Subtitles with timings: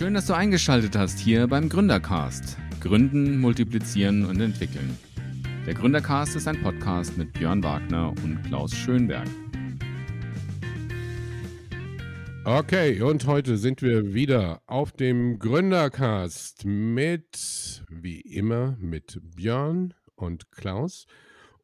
[0.00, 2.56] Schön, dass du eingeschaltet hast hier beim Gründercast.
[2.80, 4.96] Gründen, multiplizieren und entwickeln.
[5.66, 9.28] Der Gründercast ist ein Podcast mit Björn Wagner und Klaus Schönberg.
[12.46, 20.50] Okay, und heute sind wir wieder auf dem Gründercast mit, wie immer, mit Björn und
[20.50, 21.04] Klaus.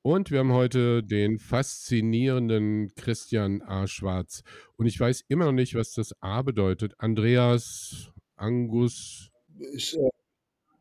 [0.02, 3.86] Und wir haben heute den faszinierenden Christian A.
[3.86, 4.42] Schwarz.
[4.76, 6.92] Und ich weiß immer noch nicht, was das A bedeutet.
[6.98, 9.30] Andreas, Angus.
[9.74, 10.08] Ich, äh,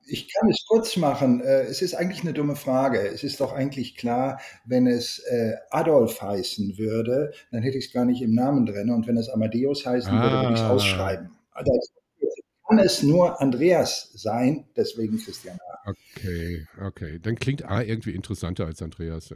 [0.07, 1.41] ich kann es kurz machen.
[1.41, 2.99] Äh, es ist eigentlich eine dumme Frage.
[2.99, 7.93] Es ist doch eigentlich klar, wenn es äh, Adolf heißen würde, dann hätte ich es
[7.93, 8.91] gar nicht im Namen drin.
[8.91, 10.23] Und wenn es Amadeus heißen ah.
[10.23, 11.31] würde, würde ich es ausschreiben.
[11.51, 11.71] Also
[12.67, 15.91] kann es nur Andreas sein, deswegen Christian A.
[15.91, 17.19] Okay, okay.
[17.21, 19.33] Dann klingt A irgendwie interessanter als Andreas.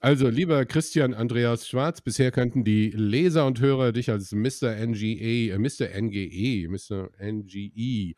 [0.00, 4.74] Also, lieber Christian Andreas Schwarz, bisher kannten die Leser und Hörer dich als Mr.
[4.84, 5.88] NGE, Mr.
[6.00, 7.10] NGE, Mr.
[7.20, 8.14] NGE.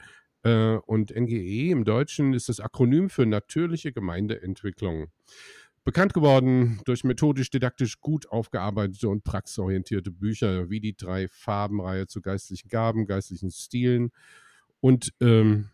[0.87, 5.09] Und NGE im Deutschen ist das Akronym für natürliche Gemeindeentwicklung.
[5.85, 12.69] Bekannt geworden durch methodisch-didaktisch gut aufgearbeitete und praxisorientierte Bücher wie die drei Farbenreihe zu geistlichen
[12.69, 14.11] Gaben, geistlichen Stilen.
[14.81, 15.71] Und ähm,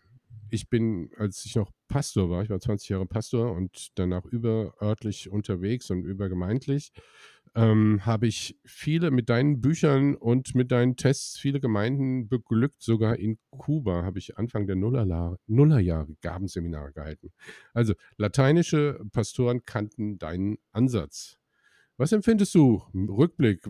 [0.50, 5.28] ich bin, als ich noch Pastor war, ich war 20 Jahre Pastor und danach überörtlich
[5.28, 6.92] unterwegs und übergemeindlich,
[7.54, 12.82] ähm, habe ich viele mit deinen Büchern und mit deinen Tests viele Gemeinden beglückt.
[12.82, 17.32] Sogar in Kuba habe ich Anfang der Nullerjahre Gabenseminare gehalten.
[17.72, 21.38] Also lateinische Pastoren kannten deinen Ansatz.
[21.96, 23.66] Was empfindest du im Rückblick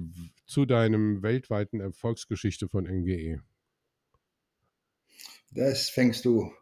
[0.46, 3.40] zu deinem weltweiten Erfolgsgeschichte von NGE?
[5.52, 6.52] Das fängst du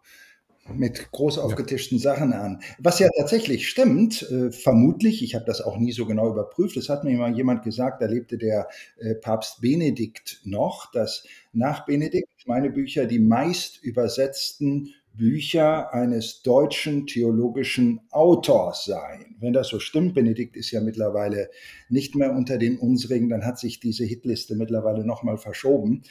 [0.73, 2.03] mit groß aufgetischten ja.
[2.03, 2.63] Sachen an.
[2.79, 6.89] Was ja tatsächlich stimmt, äh, vermutlich, ich habe das auch nie so genau überprüft, es
[6.89, 12.29] hat mir mal jemand gesagt, da lebte der äh, Papst Benedikt noch, dass nach Benedikt
[12.47, 19.37] meine Bücher die meist übersetzten Bücher eines deutschen theologischen Autors seien.
[19.39, 21.51] Wenn das so stimmt, Benedikt ist ja mittlerweile
[21.89, 26.03] nicht mehr unter den unsrigen, dann hat sich diese Hitliste mittlerweile nochmal verschoben.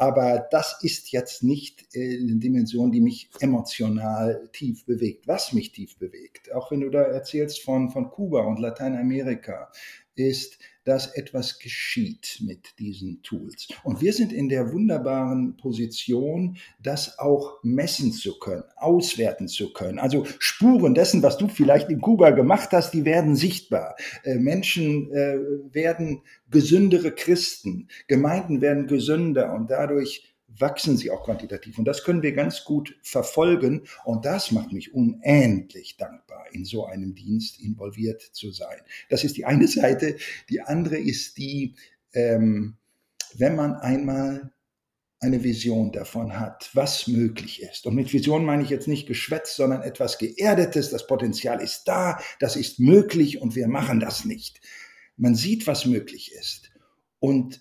[0.00, 5.26] Aber das ist jetzt nicht äh, eine Dimension, die mich emotional tief bewegt.
[5.26, 9.72] Was mich tief bewegt, auch wenn du da erzählst von, von Kuba und Lateinamerika,
[10.14, 13.68] ist, dass etwas geschieht mit diesen Tools.
[13.84, 19.98] Und wir sind in der wunderbaren Position, das auch messen zu können, auswerten zu können.
[19.98, 23.96] Also Spuren dessen, was du vielleicht in Kuba gemacht hast, die werden sichtbar.
[24.24, 25.36] Äh, Menschen äh,
[25.72, 31.78] werden gesündere Christen, Gemeinden werden gesünder und dadurch wachsen sie auch quantitativ.
[31.78, 33.82] Und das können wir ganz gut verfolgen.
[34.04, 38.78] Und das macht mich unendlich dankbar, in so einem Dienst involviert zu sein.
[39.08, 40.16] Das ist die eine Seite.
[40.48, 41.74] Die andere ist die,
[42.12, 42.76] ähm,
[43.34, 44.52] wenn man einmal
[45.20, 47.86] eine Vision davon hat, was möglich ist.
[47.86, 50.90] Und mit Vision meine ich jetzt nicht Geschwätz, sondern etwas Geerdetes.
[50.90, 54.60] Das Potenzial ist da, das ist möglich und wir machen das nicht.
[55.16, 56.70] Man sieht, was möglich ist
[57.18, 57.60] und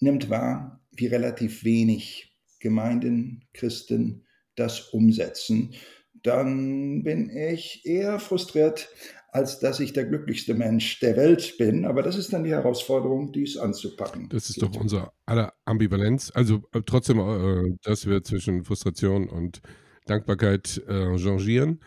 [0.00, 5.74] nimmt wahr, wie relativ wenig Gemeinden, Christen das umsetzen,
[6.22, 8.88] dann bin ich eher frustriert,
[9.32, 11.86] als dass ich der glücklichste Mensch der Welt bin.
[11.86, 14.28] Aber das ist dann die Herausforderung, dies anzupacken.
[14.28, 16.30] Das ist doch unser aller Ambivalenz.
[16.34, 19.62] Also äh, trotzdem, äh, dass wir zwischen Frustration und
[20.06, 21.80] Dankbarkeit äh, changieren.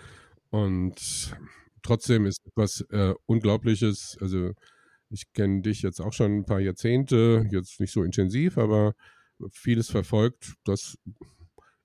[0.49, 1.35] Und
[1.83, 4.17] trotzdem ist etwas äh, Unglaubliches.
[4.19, 4.53] Also
[5.09, 8.93] ich kenne dich jetzt auch schon ein paar Jahrzehnte, jetzt nicht so intensiv, aber
[9.51, 10.53] vieles verfolgt.
[10.63, 10.97] Das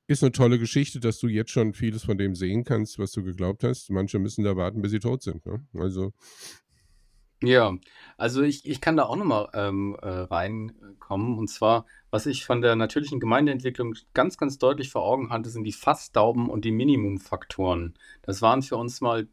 [0.06, 3.22] ist eine tolle Geschichte, dass du jetzt schon vieles von dem sehen kannst, was du
[3.22, 3.90] geglaubt hast.
[3.90, 5.46] Manche müssen da warten, bis sie tot sind.
[5.46, 5.64] Ne?
[5.74, 6.12] Also.
[7.42, 7.74] Ja,
[8.18, 11.38] also ich, ich kann da auch nochmal ähm, äh, reinkommen.
[11.38, 15.64] Und zwar, was ich von der natürlichen Gemeindeentwicklung ganz, ganz deutlich vor Augen hatte, sind
[15.64, 17.94] die Fassdauben und die Minimumfaktoren.
[18.22, 19.26] Das waren für uns mal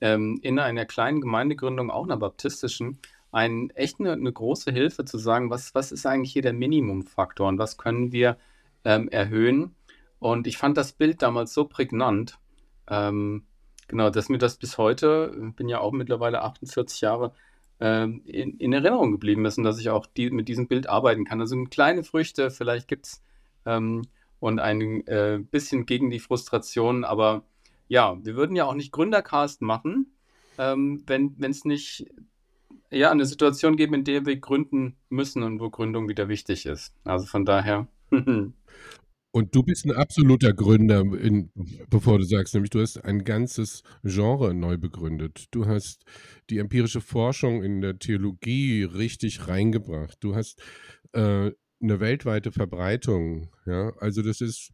[0.00, 2.98] ähm, in einer kleinen Gemeindegründung, auch einer baptistischen,
[3.34, 7.48] ein, echt eine, eine, große Hilfe zu sagen, was, was ist eigentlich hier der Minimumfaktor
[7.48, 8.36] und was können wir
[8.84, 9.74] ähm, erhöhen.
[10.20, 12.38] Und ich fand das Bild damals so prägnant,
[12.88, 13.44] ähm,
[13.88, 17.32] genau, dass mir das bis heute, bin ja auch mittlerweile 48 Jahre,
[17.80, 21.24] ähm, in, in, Erinnerung geblieben ist und dass ich auch die, mit diesem Bild arbeiten
[21.24, 21.40] kann.
[21.40, 23.22] Also kleine Früchte, vielleicht gibt es
[23.66, 24.02] ähm,
[24.38, 27.42] und ein äh, bisschen gegen die Frustration, aber
[27.88, 30.14] ja, wir würden ja auch nicht Gründercast machen,
[30.56, 32.06] ähm, wenn es nicht
[32.94, 36.94] ja, eine Situation geben, in der wir gründen müssen und wo Gründung wieder wichtig ist.
[37.04, 37.88] Also von daher.
[39.36, 41.50] Und du bist ein absoluter Gründer, in,
[41.90, 45.46] bevor du sagst, nämlich du hast ein ganzes Genre neu begründet.
[45.50, 46.04] Du hast
[46.50, 50.18] die empirische Forschung in der Theologie richtig reingebracht.
[50.20, 50.62] Du hast
[51.14, 51.50] äh,
[51.82, 53.50] eine weltweite Verbreitung.
[53.66, 54.72] Ja, also das ist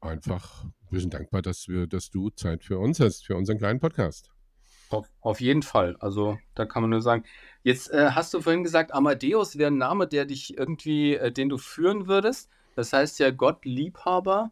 [0.00, 3.80] einfach, wir sind dankbar, dass wir, dass du Zeit für uns hast, für unseren kleinen
[3.80, 4.31] Podcast.
[4.92, 5.96] Auf, auf jeden Fall.
[6.00, 7.24] Also da kann man nur sagen.
[7.62, 11.48] Jetzt äh, hast du vorhin gesagt, Amadeus wäre ein Name, der dich irgendwie, äh, den
[11.48, 12.50] du führen würdest.
[12.74, 14.50] Das heißt ja Gott Liebhaber.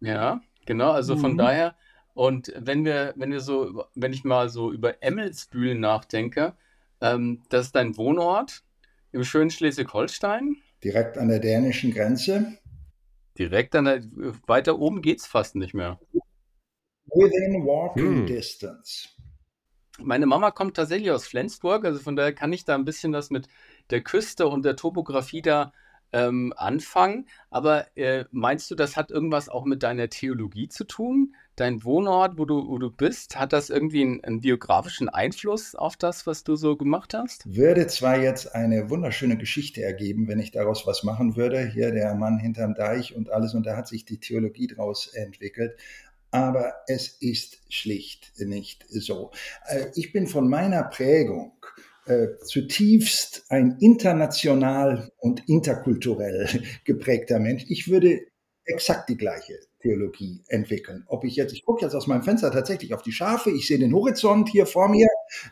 [0.00, 0.92] Ja, genau.
[0.92, 1.38] Also von mhm.
[1.38, 1.74] daher.
[2.14, 6.54] Und wenn wir, wenn wir so, wenn ich mal so über Emmelsbühl nachdenke,
[7.00, 8.62] ähm, das ist dein Wohnort
[9.12, 10.56] im schönen Schleswig-Holstein.
[10.82, 12.58] Direkt an der dänischen Grenze.
[13.38, 14.02] Direkt an der,
[14.46, 15.98] weiter oben geht es fast nicht mehr.
[17.06, 18.26] Within walking hm.
[18.26, 19.08] distance.
[19.98, 23.30] Meine Mama kommt tatsächlich aus Flensburg, also von daher kann ich da ein bisschen was
[23.30, 23.48] mit
[23.90, 25.72] der Küste und der Topografie da
[26.12, 27.26] ähm, anfangen.
[27.50, 31.34] Aber äh, meinst du, das hat irgendwas auch mit deiner Theologie zu tun?
[31.56, 35.96] Dein Wohnort, wo du, wo du bist, hat das irgendwie einen, einen biografischen Einfluss auf
[35.96, 37.42] das, was du so gemacht hast?
[37.46, 41.64] Würde zwar jetzt eine wunderschöne Geschichte ergeben, wenn ich daraus was machen würde.
[41.66, 45.76] Hier der Mann hinterm Deich und alles, und da hat sich die Theologie draus entwickelt
[46.30, 49.30] aber es ist schlicht nicht so.
[49.66, 51.52] Äh, ich bin von meiner Prägung
[52.06, 56.48] äh, zutiefst ein international und interkulturell
[56.84, 57.64] geprägter Mensch.
[57.68, 58.20] Ich würde
[58.64, 61.04] exakt die gleiche Theologie entwickeln.
[61.06, 63.78] Ob ich jetzt, ich gucke jetzt aus meinem Fenster tatsächlich auf die Schafe, ich sehe
[63.78, 65.06] den Horizont hier vor mir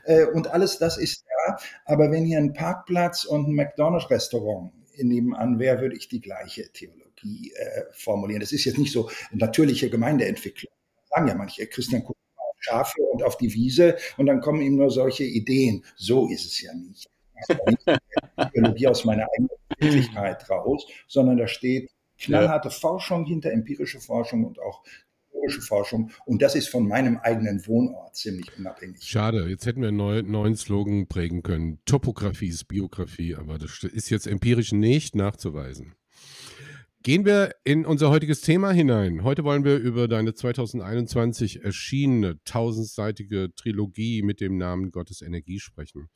[0.04, 1.56] äh, und alles das ist da.
[1.84, 7.03] Aber wenn hier ein Parkplatz und ein McDonald's-Restaurant nebenan wäre, würde ich die gleiche Theologie
[7.24, 8.40] äh, formulieren.
[8.40, 10.72] Das ist jetzt nicht so natürliche Gemeindeentwicklung.
[11.10, 14.76] Sagen ja manche, Christian guckt auf Schafe und auf die Wiese und dann kommen ihm
[14.76, 15.84] nur solche Ideen.
[15.96, 17.08] So ist es ja nicht.
[17.48, 18.00] Das ist nicht
[18.38, 22.74] die Theologie aus meiner eigenen Wirklichkeit raus, sondern da steht knallharte ja.
[22.74, 24.82] Forschung hinter, empirische Forschung und auch
[25.44, 26.10] historische Forschung.
[26.26, 29.02] Und das ist von meinem eigenen Wohnort ziemlich unabhängig.
[29.02, 31.80] Schade, jetzt hätten wir einen neuen, neuen Slogan prägen können.
[31.84, 35.94] Topographie ist Biografie, aber das ist jetzt empirisch nicht nachzuweisen.
[37.04, 39.24] Gehen wir in unser heutiges Thema hinein.
[39.24, 46.08] Heute wollen wir über deine 2021 erschienene tausendseitige Trilogie mit dem Namen Gottes Energie sprechen.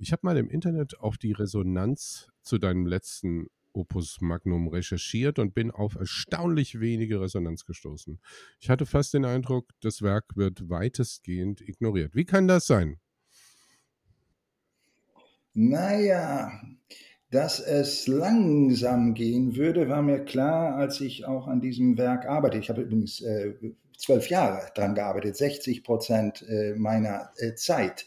[0.00, 5.54] Ich habe mal im Internet auf die Resonanz zu deinem letzten Opus Magnum recherchiert und
[5.54, 8.18] bin auf erstaunlich wenige Resonanz gestoßen.
[8.58, 12.16] Ich hatte fast den Eindruck, das Werk wird weitestgehend ignoriert.
[12.16, 12.98] Wie kann das sein?
[15.54, 16.50] Naja,
[17.32, 22.58] dass es langsam gehen würde, war mir klar, als ich auch an diesem Werk arbeite.
[22.58, 23.54] Ich habe übrigens äh,
[23.96, 28.04] zwölf Jahre daran gearbeitet, 60 Prozent äh, meiner äh, Zeit.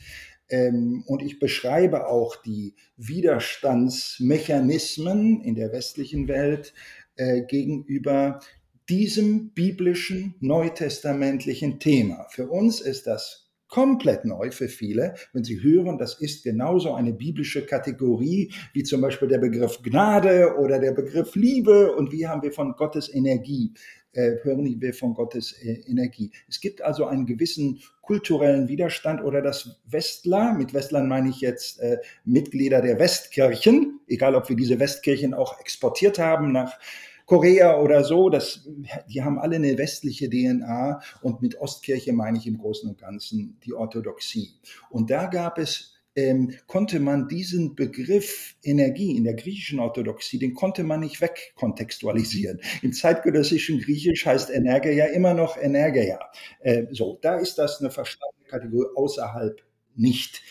[0.47, 6.75] Ähm, und ich beschreibe auch die Widerstandsmechanismen in der westlichen Welt
[7.15, 8.41] äh, gegenüber
[8.89, 12.27] diesem biblischen neutestamentlichen Thema.
[12.29, 13.44] Für uns ist das
[13.75, 19.01] komplett neu für viele, wenn sie hören, das ist genauso eine biblische Kategorie wie zum
[19.01, 23.73] Beispiel der Begriff Gnade oder der Begriff Liebe und wie haben wir von Gottes Energie
[24.13, 26.31] äh, hören wir von Gottes äh, Energie.
[26.47, 31.81] Es gibt also einen gewissen kulturellen Widerstand oder das Westler, mit Westlern meine ich jetzt
[31.81, 36.79] äh, Mitglieder der Westkirchen, egal ob wir diese Westkirchen auch exportiert haben nach
[37.25, 38.67] Korea oder so, das,
[39.09, 43.59] die haben alle eine westliche DNA und mit Ostkirche meine ich im Großen und Ganzen
[43.65, 44.49] die Orthodoxie.
[44.89, 50.53] Und da gab es ähm, konnte man diesen Begriff Energie in der griechischen Orthodoxie, den
[50.53, 52.61] konnte man nicht wegkontextualisieren.
[52.81, 56.19] Im zeitgenössischen Griechisch heißt Energia immer noch Energia.
[56.61, 59.61] Äh, so, da ist das eine verstandene Kategorie, außerhalb
[59.95, 60.41] nicht.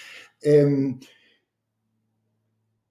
[0.42, 1.00] Ähm,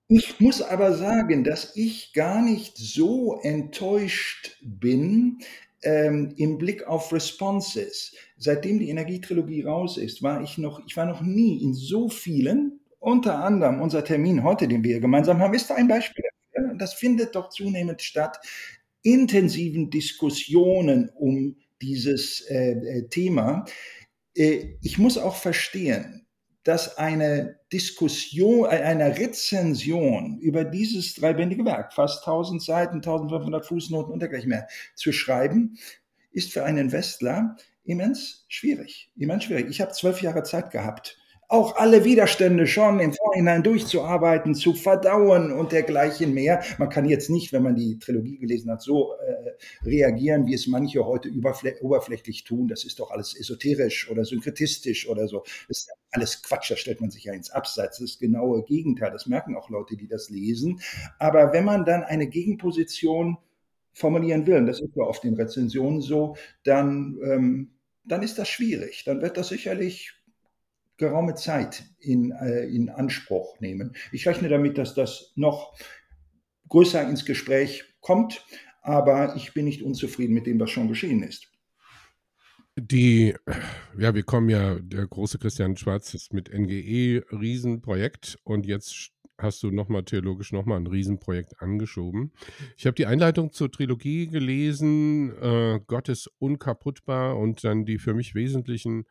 [0.07, 5.39] ich muss aber sagen, dass ich gar nicht so enttäuscht bin
[5.83, 8.15] ähm, im Blick auf Responses.
[8.37, 12.79] Seitdem die Energietrilogie raus ist, war ich noch, ich war noch nie in so vielen,
[12.99, 16.23] unter anderem unser Termin heute, den wir gemeinsam haben, ist ein Beispiel.
[16.77, 18.39] Das findet doch zunehmend statt.
[19.01, 23.65] Intensiven Diskussionen um dieses äh, äh Thema.
[24.35, 26.22] Äh, ich muss auch verstehen,
[26.63, 34.13] dass eine Diskussion, äh, eine Rezension über dieses dreibändige Werk, fast 1000 Seiten, 1500 Fußnoten
[34.13, 35.77] und dergleichen mehr, zu schreiben,
[36.31, 39.11] ist für einen Westler immens schwierig.
[39.15, 39.67] Immens schwierig.
[39.69, 41.17] Ich habe zwölf Jahre Zeit gehabt,
[41.53, 46.63] auch alle Widerstände schon im Vorhinein durchzuarbeiten, zu verdauen und dergleichen mehr.
[46.79, 49.51] Man kann jetzt nicht, wenn man die Trilogie gelesen hat, so äh,
[49.87, 51.29] reagieren, wie es manche heute
[51.81, 52.67] oberflächlich tun.
[52.67, 55.43] Das ist doch alles esoterisch oder synkretistisch oder so.
[55.67, 57.99] Das ist alles Quatsch, da stellt man sich ja ins Abseits.
[57.99, 59.11] Das genaue Gegenteil.
[59.11, 60.81] Das merken auch Leute, die das lesen.
[61.19, 63.37] Aber wenn man dann eine Gegenposition
[63.93, 67.73] formulieren will, und das ist ja oft in Rezensionen so, dann, ähm,
[68.05, 69.03] dann ist das schwierig.
[69.05, 70.13] Dann wird das sicherlich
[71.03, 73.95] geraume Zeit in, äh, in Anspruch nehmen.
[74.11, 75.77] Ich rechne damit, dass das noch
[76.69, 78.45] größer ins Gespräch kommt.
[78.81, 81.47] Aber ich bin nicht unzufrieden mit dem, was schon geschehen ist.
[82.75, 83.35] Die,
[83.97, 89.61] ja, wir kommen ja, der große Christian Schwarz ist mit NGE Riesenprojekt und jetzt hast
[89.61, 92.31] du nochmal theologisch nochmal ein Riesenprojekt angeschoben.
[92.75, 98.13] Ich habe die Einleitung zur Trilogie gelesen, äh, Gott ist unkaputtbar und dann die für
[98.13, 99.05] mich wesentlichen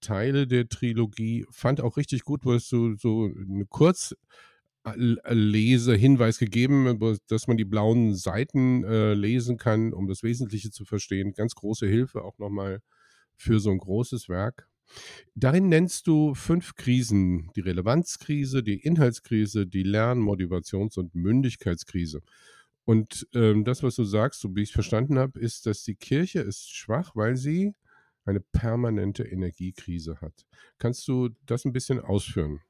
[0.00, 1.46] Teile der Trilogie.
[1.50, 8.14] Fand auch richtig gut, wo hast du so eine Kurzlesehinweis gegeben, dass man die blauen
[8.14, 11.32] Seiten äh, lesen kann, um das Wesentliche zu verstehen.
[11.32, 12.80] Ganz große Hilfe auch nochmal
[13.36, 14.68] für so ein großes Werk.
[15.34, 22.22] Darin nennst du fünf Krisen: die Relevanzkrise, die Inhaltskrise, die Lern-, Motivations- und Mündigkeitskrise.
[22.84, 25.96] Und ähm, das, was du sagst, so wie ich es verstanden habe, ist, dass die
[25.96, 27.74] Kirche ist schwach, weil sie
[28.26, 30.46] eine permanente Energiekrise hat.
[30.78, 32.60] Kannst du das ein bisschen ausführen?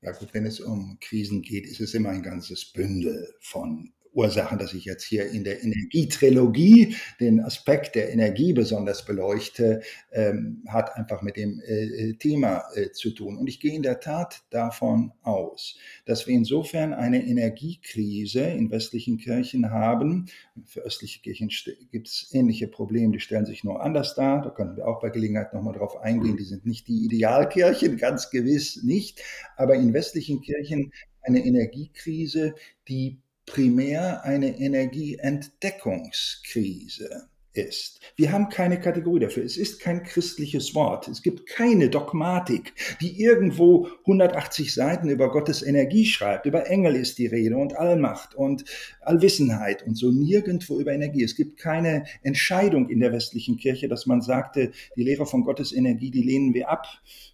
[0.00, 4.58] Ja gut, wenn es um Krisen geht, ist es immer ein ganzes Bündel von Ursachen,
[4.58, 10.96] dass ich jetzt hier in der Energietrilogie den Aspekt der Energie besonders beleuchte, ähm, hat
[10.96, 13.36] einfach mit dem äh, äh, Thema äh, zu tun.
[13.36, 19.18] Und ich gehe in der Tat davon aus, dass wir insofern eine Energiekrise in westlichen
[19.18, 20.26] Kirchen haben.
[20.64, 21.50] Für östliche Kirchen
[21.90, 24.42] gibt es ähnliche Probleme, die stellen sich nur anders dar.
[24.42, 26.36] Da können wir auch bei Gelegenheit nochmal drauf eingehen.
[26.36, 29.20] Die sind nicht die Idealkirchen, ganz gewiss nicht.
[29.56, 30.92] Aber in westlichen Kirchen
[31.22, 32.54] eine Energiekrise,
[32.88, 38.00] die primär eine Energieentdeckungskrise ist.
[38.16, 39.44] Wir haben keine Kategorie dafür.
[39.44, 41.08] Es ist kein christliches Wort.
[41.08, 46.46] Es gibt keine Dogmatik, die irgendwo 180 Seiten über Gottes Energie schreibt.
[46.46, 48.64] Über Engel ist die Rede und Allmacht und
[49.00, 51.22] Allwissenheit und so nirgendwo über Energie.
[51.22, 55.72] Es gibt keine Entscheidung in der westlichen Kirche, dass man sagte, die Lehre von Gottes
[55.72, 56.86] Energie, die lehnen wir ab.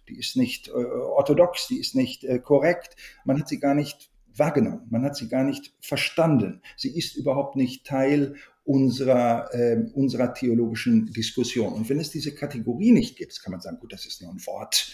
[0.07, 2.95] Die ist nicht äh, orthodox, die ist nicht äh, korrekt.
[3.25, 4.10] Man hat sie gar nicht
[4.41, 6.61] wahrgenommen, man hat sie gar nicht verstanden.
[6.75, 11.73] Sie ist überhaupt nicht Teil unserer, äh, unserer theologischen Diskussion.
[11.73, 14.45] Und wenn es diese Kategorie nicht gibt, kann man sagen, gut, das ist nur ein
[14.47, 14.91] Wort.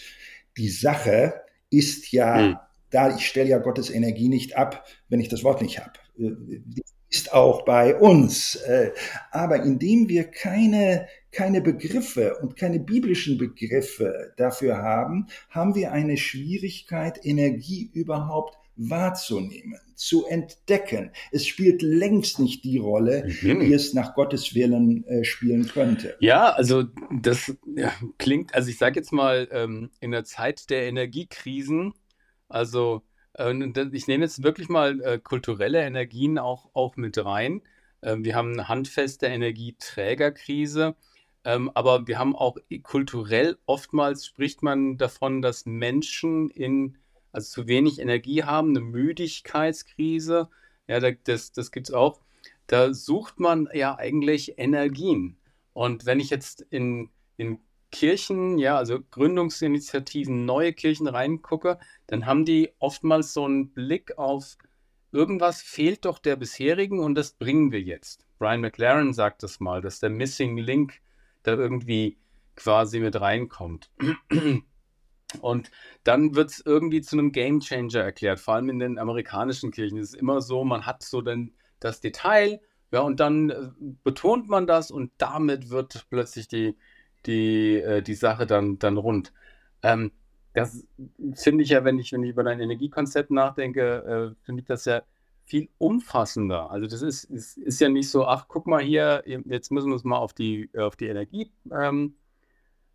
[0.58, 1.34] Die Sache
[1.70, 2.56] ist ja, mhm.
[2.90, 5.98] da ich stelle ja Gottes Energie nicht ab, wenn ich das Wort nicht habe.
[6.16, 8.56] Die ist auch bei uns.
[8.56, 8.92] Äh,
[9.30, 16.18] aber indem wir keine, keine Begriffe und keine biblischen Begriffe dafür haben, haben wir eine
[16.18, 21.10] Schwierigkeit, Energie überhaupt wahrzunehmen, zu entdecken.
[21.32, 23.60] Es spielt längst nicht die Rolle, mhm.
[23.60, 26.16] die es nach Gottes Willen äh, spielen könnte.
[26.20, 30.84] Ja, also das ja, klingt, also ich sage jetzt mal, ähm, in der Zeit der
[30.84, 31.92] Energiekrisen,
[32.48, 33.02] also
[33.34, 33.52] äh,
[33.92, 37.62] ich nehme jetzt wirklich mal äh, kulturelle Energien auch, auch mit rein.
[38.02, 40.94] Ähm, wir haben eine handfeste Energieträgerkrise.
[41.44, 46.98] Ähm, aber wir haben auch kulturell oftmals spricht man davon, dass Menschen in
[47.32, 50.48] also zu wenig Energie haben, eine Müdigkeitskrise,
[50.86, 52.20] ja, das, das gibt es auch.
[52.66, 55.36] Da sucht man ja eigentlich Energien.
[55.72, 62.44] Und wenn ich jetzt in, in Kirchen, ja, also Gründungsinitiativen, neue Kirchen reingucke, dann haben
[62.44, 64.56] die oftmals so einen Blick auf
[65.12, 68.26] irgendwas fehlt doch der bisherigen und das bringen wir jetzt.
[68.38, 71.00] Brian McLaren sagt das mal, dass der Missing Link
[71.42, 72.18] da irgendwie
[72.56, 73.90] quasi mit reinkommt.
[75.40, 75.70] Und
[76.04, 79.98] dann wird es irgendwie zu einem Game Changer erklärt, vor allem in den amerikanischen Kirchen.
[79.98, 83.68] Es ist immer so, man hat so dann das Detail, ja, und dann äh,
[84.02, 86.76] betont man das und damit wird plötzlich die,
[87.26, 89.32] die, äh, die Sache dann, dann rund.
[89.82, 90.12] Ähm,
[90.54, 90.86] das
[91.34, 94.86] finde ich ja, wenn ich, wenn ich über dein Energiekonzept nachdenke, äh, finde ich das
[94.86, 95.02] ja
[95.44, 96.70] viel umfassender.
[96.70, 99.94] Also das ist, ist, ist ja nicht so, ach, guck mal hier, jetzt müssen wir
[99.94, 102.16] uns mal auf die, auf die Energie ähm,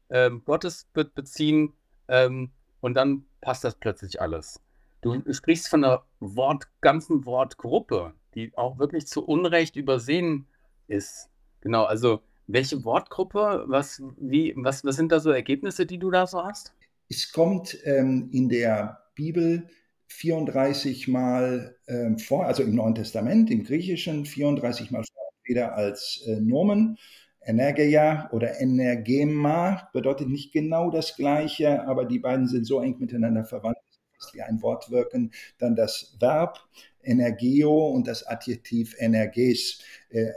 [0.09, 1.73] ähm, Gottes be beziehen
[2.07, 4.61] ähm, und dann passt das plötzlich alles.
[5.01, 10.47] Du sprichst von einer Wort, ganzen Wortgruppe, die auch wirklich zu Unrecht übersehen
[10.87, 11.29] ist.
[11.61, 16.27] Genau, also welche Wortgruppe, was, wie, was, was sind da so Ergebnisse, die du da
[16.27, 16.73] so hast?
[17.09, 19.67] Es kommt ähm, in der Bibel
[20.07, 26.23] 34 Mal ähm, vor, also im Neuen Testament, im Griechischen 34 Mal vor, entweder als
[26.27, 26.97] äh, Nomen
[27.45, 33.45] Energeia oder Energema bedeutet nicht genau das Gleiche, aber die beiden sind so eng miteinander
[33.45, 33.77] verwandt,
[34.17, 35.31] dass wie ein Wort wirken.
[35.57, 36.59] Dann das Verb
[37.03, 39.79] Energeo und das Adjektiv Energes.
[40.09, 40.31] Äh,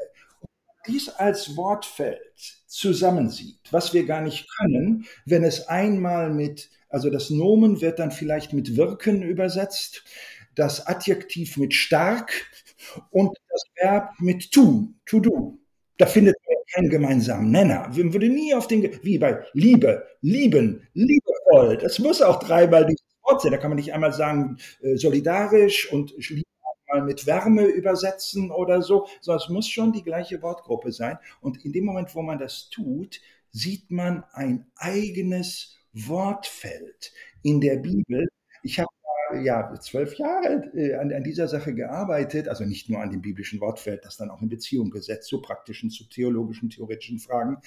[0.86, 2.20] dies als Wortfeld
[2.66, 8.10] zusammensieht, was wir gar nicht können, wenn es einmal mit, also das Nomen wird dann
[8.10, 10.04] vielleicht mit wirken übersetzt,
[10.54, 12.32] das Adjektiv mit stark
[13.10, 15.58] und das Verb mit tun, to do.
[15.98, 17.88] Da findet man keinen gemeinsamen Nenner.
[17.88, 21.78] Man würde nie auf den, wie bei Liebe, lieben, liebevoll.
[21.78, 23.52] Das muss auch dreimal dieses Wort sein.
[23.52, 26.14] Da kann man nicht einmal sagen äh, solidarisch und
[26.88, 31.18] mal mit Wärme übersetzen oder so, sondern es muss schon die gleiche Wortgruppe sein.
[31.40, 37.12] Und in dem Moment, wo man das tut, sieht man ein eigenes Wortfeld
[37.42, 38.28] in der Bibel.
[38.62, 38.88] Ich habe
[39.42, 43.60] ja, zwölf Jahre äh, an, an, dieser Sache gearbeitet, also nicht nur an dem biblischen
[43.60, 47.58] Wortfeld, das dann auch in Beziehung gesetzt zu praktischen, zu theologischen, theoretischen Fragen.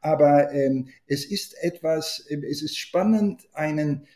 [0.00, 4.06] Aber ähm, es ist etwas, äh, es ist spannend, einen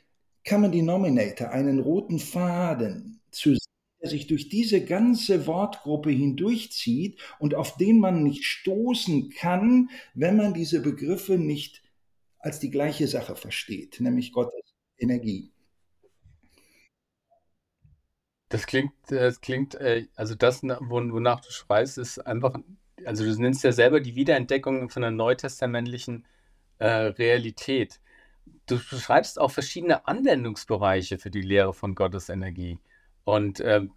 [0.46, 3.58] Common Denominator, einen roten Faden zu sehen,
[4.00, 10.36] der sich durch diese ganze Wortgruppe hindurchzieht und auf den man nicht stoßen kann, wenn
[10.36, 11.82] man diese Begriffe nicht
[12.38, 15.52] als die gleiche Sache versteht, nämlich Gottes Energie.
[18.48, 22.58] Das klingt, das klingt, äh, also das, wonach du schreist, ist einfach,
[23.04, 26.24] also du nennst ja selber die Wiederentdeckung von einer neutestamentlichen
[26.78, 28.00] äh, Realität.
[28.66, 32.78] Du beschreibst auch verschiedene Anwendungsbereiche für die Lehre von Gottes Energie.
[33.24, 33.92] Und ähm,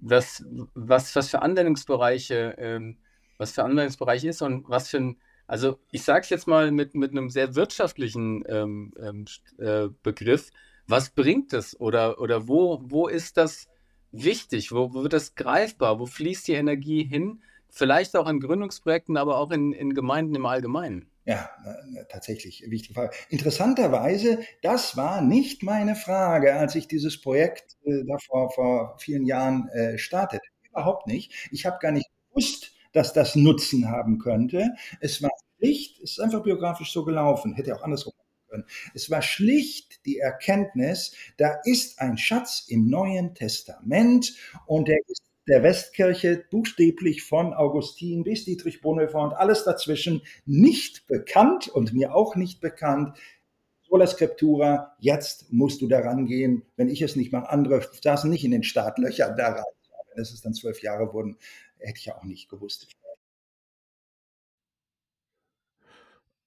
[0.00, 0.44] was,
[0.74, 2.98] was, was für Anwendungsbereiche, ähm,
[3.38, 6.94] was für Anwendungsbereich ist und was für ein, also ich sage es jetzt mal mit,
[6.94, 9.24] mit einem sehr wirtschaftlichen ähm, ähm
[9.58, 10.50] äh, Begriff,
[10.86, 13.66] was bringt es oder, oder wo, wo ist das
[14.12, 14.72] wichtig?
[14.72, 15.98] Wo, wo wird das greifbar?
[15.98, 17.42] Wo fließt die Energie hin?
[17.68, 21.10] Vielleicht auch in Gründungsprojekten, aber auch in, in Gemeinden im Allgemeinen.
[21.24, 21.48] Ja,
[22.08, 23.14] tatsächlich wichtige Frage.
[23.28, 29.24] Interessanterweise, das war nicht meine Frage, als ich dieses Projekt äh, da vor, vor vielen
[29.26, 30.42] Jahren äh, startete.
[30.70, 31.32] Überhaupt nicht.
[31.52, 34.70] Ich habe gar nicht gewusst, dass das Nutzen haben könnte.
[35.00, 38.14] Es war schlicht, es ist einfach biografisch so gelaufen, hätte auch andersrum
[38.50, 38.64] können.
[38.94, 44.34] Es war schlicht die Erkenntnis, da ist ein Schatz im Neuen Testament
[44.66, 51.06] und der ist der Westkirche buchstäblich von Augustin bis Dietrich Bonhoeffer und alles dazwischen nicht
[51.06, 53.18] bekannt und mir auch nicht bekannt.
[53.88, 56.62] Sola Scriptura, jetzt musst du daran gehen.
[56.76, 59.64] Wenn ich es nicht mache, andere saßen nicht in den Startlöchern daran.
[60.14, 61.36] Wenn es dann zwölf Jahre wurden,
[61.78, 62.86] hätte ich ja auch nicht gewusst.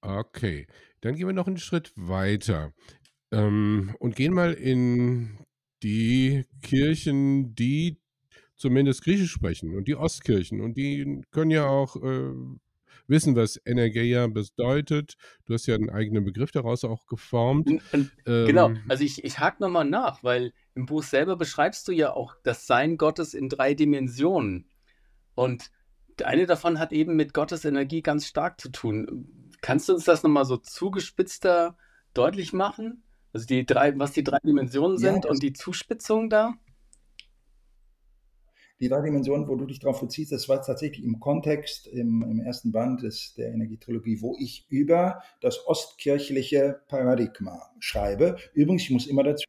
[0.02, 0.68] Okay,
[1.04, 2.74] dann gehen wir noch einen Schritt weiter
[3.32, 5.38] ähm, und gehen mal in
[5.84, 8.00] die Kirchen, die
[8.56, 10.62] zumindest Griechisch sprechen und die Ostkirchen.
[10.62, 12.32] Und die können ja auch äh,
[13.08, 15.16] wissen, was Energeia bedeutet.
[15.46, 17.70] Du hast ja einen eigenen Begriff daraus auch geformt.
[18.26, 22.14] Ähm, genau, also ich, ich hake nochmal nach, weil im Buch selber beschreibst du ja
[22.14, 24.70] auch das Sein Gottes in drei Dimensionen.
[25.36, 25.70] Und
[26.24, 29.43] eine davon hat eben mit Gottes Energie ganz stark zu tun.
[29.64, 31.78] Kannst du uns das nochmal so zugespitzter
[32.14, 33.02] deutlich machen?
[33.32, 36.54] Also die drei, was die drei Dimensionen sind ja, und die Zuspitzung da?
[38.82, 42.42] Die drei Dimensionen, wo du dich darauf beziehst, das war tatsächlich im Kontext im, im
[42.42, 48.36] ersten Band des, der Energietrilogie, wo ich über das ostkirchliche Paradigma schreibe.
[48.54, 49.46] Übrigens, ich muss immer dazu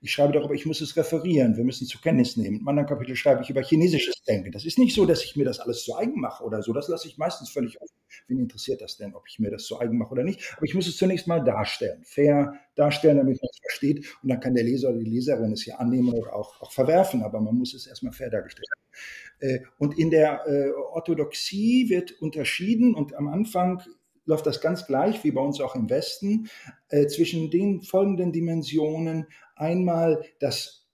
[0.00, 2.60] ich schreibe darüber, ich muss es referieren, wir müssen es zur Kenntnis nehmen.
[2.60, 4.52] Im anderen Kapitel schreibe ich über chinesisches Denken.
[4.52, 6.72] Das ist nicht so, dass ich mir das alles zu eigen mache oder so.
[6.72, 7.94] Das lasse ich meistens völlig offen.
[8.28, 10.40] Wen interessiert das denn, ob ich mir das zu eigen mache oder nicht?
[10.56, 14.06] Aber ich muss es zunächst mal darstellen, fair darstellen, damit man es versteht.
[14.22, 17.22] Und dann kann der Leser oder die Leserin es ja annehmen oder auch, auch verwerfen.
[17.22, 19.48] Aber man muss es erstmal fair dargestellt haben.
[19.48, 23.82] Äh, und in der äh, Orthodoxie wird unterschieden und am Anfang
[24.30, 26.48] läuft das ganz gleich wie bei uns auch im Westen
[26.88, 29.26] äh, zwischen den folgenden Dimensionen.
[29.56, 30.86] Einmal das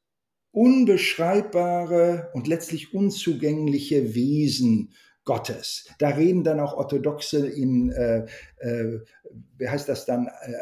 [0.51, 4.93] unbeschreibbare und letztlich unzugängliche Wesen
[5.25, 5.89] Gottes.
[5.99, 8.27] Da reden dann auch Orthodoxe in, äh,
[8.59, 9.01] äh,
[9.59, 10.53] wie heißt das dann, äh,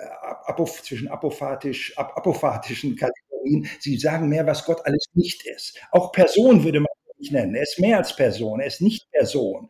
[0.47, 3.69] apof, zwischen apophatisch, ap apophatischen Kategorien.
[3.79, 5.79] Sie sagen mehr, was Gott alles nicht ist.
[5.93, 7.55] Auch Person würde man nicht nennen.
[7.55, 9.69] Er ist mehr als Person, er ist nicht Person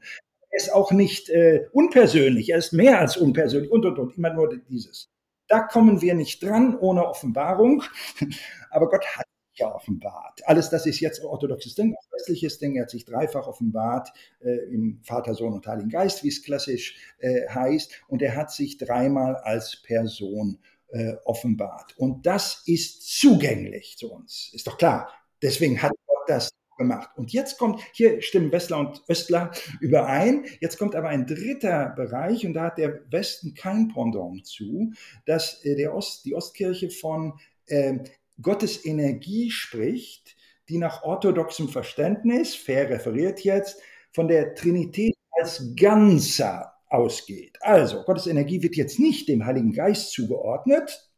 [0.55, 4.33] er ist auch nicht äh, unpersönlich, er ist mehr als unpersönlich und und und, immer
[4.33, 5.11] nur dieses.
[5.49, 7.83] Da kommen wir nicht dran ohne Offenbarung,
[8.71, 10.47] aber Gott hat sich ja offenbart.
[10.47, 15.01] Alles das ist jetzt orthodoxes Ding, westliches Ding, er hat sich dreifach offenbart äh, im
[15.03, 19.35] Vater, Sohn und Heiligen Geist, wie es klassisch äh, heißt, und er hat sich dreimal
[19.35, 21.99] als Person äh, offenbart.
[21.99, 25.11] Und das ist zugänglich zu uns, ist doch klar.
[25.43, 27.11] Deswegen hat Gott das gemacht.
[27.17, 32.47] Und jetzt kommt, hier stimmen Westler und Östler überein, jetzt kommt aber ein dritter Bereich
[32.47, 34.93] und da hat der Westen kein Pendant zu,
[35.27, 37.35] dass äh, der Ost, die Ostkirche von
[37.67, 37.99] äh,
[38.41, 40.37] Gottes Energie spricht,
[40.69, 43.81] die nach orthodoxem Verständnis, fair referiert jetzt,
[44.13, 47.59] von der Trinität als Ganzer ausgeht.
[47.61, 51.11] Also, Gottes Energie wird jetzt nicht dem Heiligen Geist zugeordnet.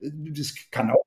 [0.00, 1.04] Das kann auch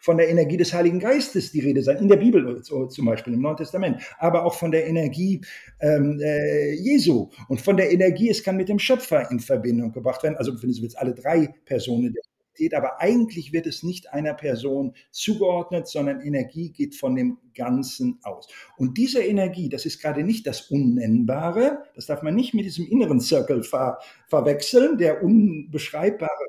[0.00, 3.42] von der Energie des Heiligen Geistes die Rede sein, in der Bibel zum Beispiel, im
[3.42, 5.40] Neuen Testament, aber auch von der Energie
[5.80, 7.30] ähm, äh, Jesu.
[7.48, 10.36] Und von der Energie, es kann mit dem Schöpfer in Verbindung gebracht werden.
[10.36, 12.22] Also wenn du willst, alle drei Personen der
[12.58, 18.18] Trinität, aber eigentlich wird es nicht einer Person zugeordnet, sondern Energie geht von dem Ganzen
[18.22, 18.48] aus.
[18.76, 22.86] Und diese Energie, das ist gerade nicht das Unnennbare, das darf man nicht mit diesem
[22.86, 23.98] inneren Circle ver
[24.28, 26.48] verwechseln, der unbeschreibbare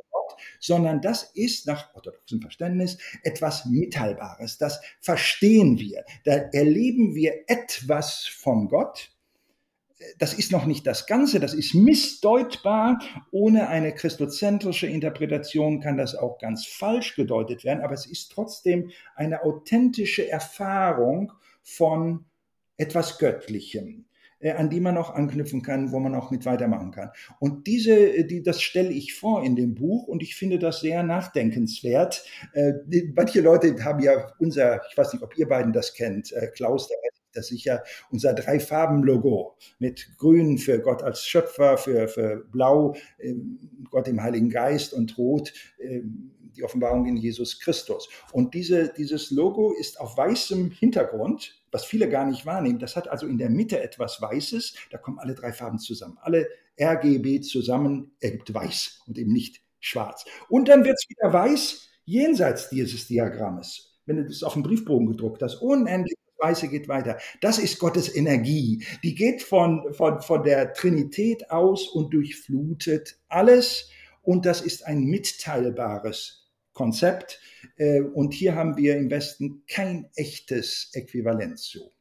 [0.60, 4.58] Sondern das ist nach orthodoxem Verständnis etwas Mitteilbares.
[4.58, 6.04] Das verstehen wir.
[6.26, 9.12] Da erleben wir etwas von Gott,
[10.18, 13.00] das ist noch nicht das Ganze, das ist missdeutbar.
[13.32, 18.92] Ohne eine christozentrische Interpretation kann das auch ganz falsch gedeutet werden, aber es ist trotzdem
[19.16, 22.26] eine authentische Erfahrung von
[22.78, 24.06] etwas Göttlichem
[24.42, 27.12] an die man auch anknüpfen kann, wo man auch mit weitermachen kann.
[27.40, 30.80] Und diese, äh, die, das stelle ich vor in dem Buch und ich finde das
[30.82, 32.24] sehr nachdenkenswert.
[32.54, 32.74] Äh,
[33.16, 36.88] manche Leute haben ja unser, ich weiß nicht, ob ihr beiden das kennt, äh, Klaus,
[36.88, 36.98] der
[37.34, 43.34] das sicher unser Drei-Farben-Logo mit Grün für Gott als Schöpfer, für, für Blau äh,
[43.90, 46.02] Gott im Heiligen Geist und Rot äh,
[46.56, 48.10] die Offenbarung in Jesus Christus.
[48.32, 52.80] Und diese, dieses Logo ist auf weißem Hintergrund, was viele gar nicht wahrnehmen.
[52.80, 56.18] Das hat also in der Mitte etwas Weißes, da kommen alle drei Farben zusammen.
[56.22, 56.48] Alle
[56.80, 60.26] RGB zusammen ergibt weiß und eben nicht schwarz.
[60.48, 64.00] Und dann wird es wieder weiß jenseits dieses Diagrammes.
[64.06, 67.18] Wenn du das auf dem Briefbogen gedruckt hast, unendlich Weiße geht weiter.
[67.42, 68.84] Das ist Gottes Energie.
[69.04, 73.90] Die geht von, von, von der Trinität aus und durchflutet alles.
[74.22, 77.40] Und das ist ein mitteilbares Konzept.
[77.78, 81.92] Äh, und hier haben wir im Westen kein echtes Äquivalent zu.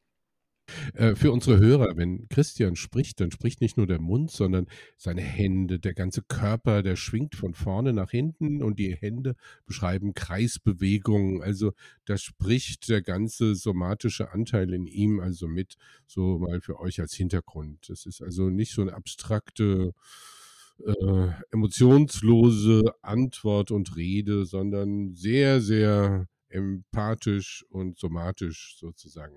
[0.95, 5.23] Äh, für unsere Hörer, wenn Christian spricht, dann spricht nicht nur der Mund, sondern seine
[5.23, 9.35] Hände, der ganze Körper, der schwingt von vorne nach hinten und die Hände
[9.67, 11.43] beschreiben Kreisbewegungen.
[11.43, 11.73] Also
[12.05, 15.77] da spricht der ganze somatische Anteil in ihm also mit,
[16.07, 17.89] so mal für euch als Hintergrund.
[17.89, 19.95] Das ist also nicht so eine abstrakte,
[20.85, 29.37] äh, emotionslose Antwort und Rede, sondern sehr, sehr empathisch und somatisch sozusagen.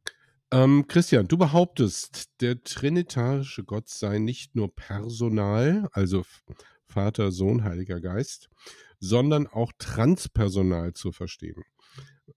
[0.52, 6.24] Ähm, Christian, du behauptest, der trinitarische Gott sei nicht nur personal, also
[6.86, 8.50] Vater, Sohn, Heiliger Geist,
[9.00, 11.64] sondern auch transpersonal zu verstehen.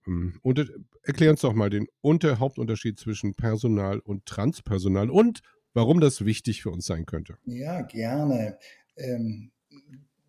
[0.06, 0.66] Ähm, und äh,
[1.02, 5.40] erklär uns doch mal den Unter Hauptunterschied zwischen Personal und Transpersonal und
[5.72, 7.36] warum das wichtig für uns sein könnte.
[7.44, 8.58] Ja, gerne.
[8.96, 9.50] Ähm,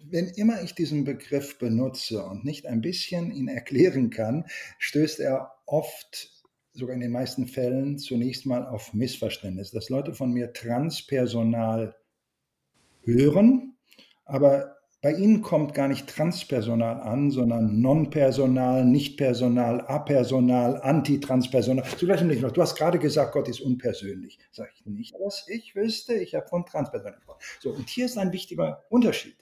[0.07, 4.45] wenn immer ich diesen Begriff benutze und nicht ein bisschen ihn erklären kann,
[4.77, 10.31] stößt er oft sogar in den meisten Fällen zunächst mal auf Missverständnis, dass Leute von
[10.31, 11.95] mir Transpersonal
[13.03, 13.77] hören,
[14.25, 14.74] aber
[15.05, 21.85] bei ihnen kommt gar nicht Transpersonal an, sondern Nonpersonal, Nichtpersonal, Apersonal, Antitranspersonal.
[21.95, 22.51] Zugleich nicht noch.
[22.51, 24.39] Du hast gerade gesagt, Gott ist unpersönlich.
[24.51, 26.15] Sag ich nicht, was ich wüsste.
[26.15, 27.39] Ich habe von Transpersonal gesprochen.
[27.59, 29.35] So, und hier ist ein wichtiger Unterschied.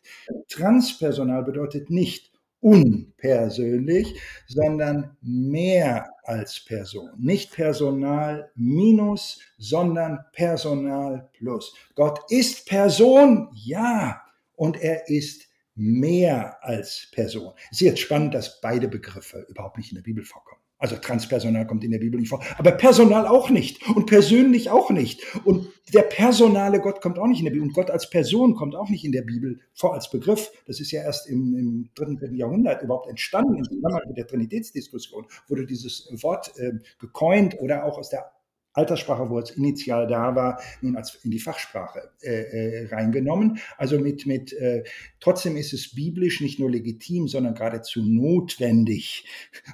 [0.49, 7.11] Transpersonal bedeutet nicht unpersönlich, sondern mehr als Person.
[7.17, 11.73] Nicht Personal minus, sondern Personal plus.
[11.95, 14.19] Gott ist Person, ja,
[14.57, 17.53] und er ist mehr als Person.
[17.71, 20.63] Es ist jetzt spannend, dass beide Begriffe überhaupt nicht in der Bibel vorkommen.
[20.83, 24.89] Also Transpersonal kommt in der Bibel nicht vor, aber Personal auch nicht und persönlich auch
[24.89, 25.23] nicht.
[25.45, 28.75] Und der personale Gott kommt auch nicht in der Bibel und Gott als Person kommt
[28.75, 30.51] auch nicht in der Bibel vor als Begriff.
[30.67, 34.27] Das ist ja erst im, im dritten, dritten Jahrhundert überhaupt entstanden im Zusammenhang mit der
[34.27, 38.33] Trinitätsdiskussion, wurde dieses Wort äh, gecoint oder auch aus der
[38.73, 43.59] Alterssprache, wo es initial da war, nun als in die Fachsprache äh, äh, reingenommen.
[43.77, 44.83] Also mit, mit äh,
[45.19, 49.25] trotzdem ist es biblisch nicht nur legitim, sondern geradezu notwendig,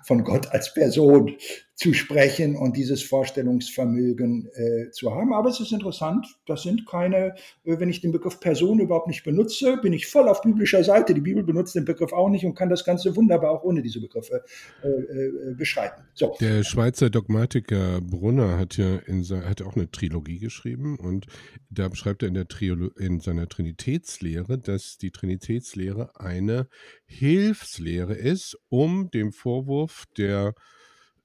[0.04, 1.36] von Gott als Person
[1.80, 5.34] zu sprechen und dieses Vorstellungsvermögen äh, zu haben.
[5.34, 9.24] Aber es ist interessant, das sind keine, äh, wenn ich den Begriff Person überhaupt nicht
[9.24, 11.14] benutze, bin ich voll auf biblischer Seite.
[11.14, 14.02] Die Bibel benutzt den Begriff auch nicht und kann das Ganze wunderbar auch ohne diese
[14.02, 14.44] Begriffe
[14.84, 16.04] äh, äh beschreiben.
[16.16, 16.36] So.
[16.42, 21.28] Der Schweizer Dogmatiker Brunner hat ja in hat auch eine Trilogie geschrieben und
[21.70, 26.68] da beschreibt er in, der Triolo in seiner Trinitätslehre, dass die Trinitätslehre eine
[27.06, 30.56] Hilfslehre ist, um dem Vorwurf der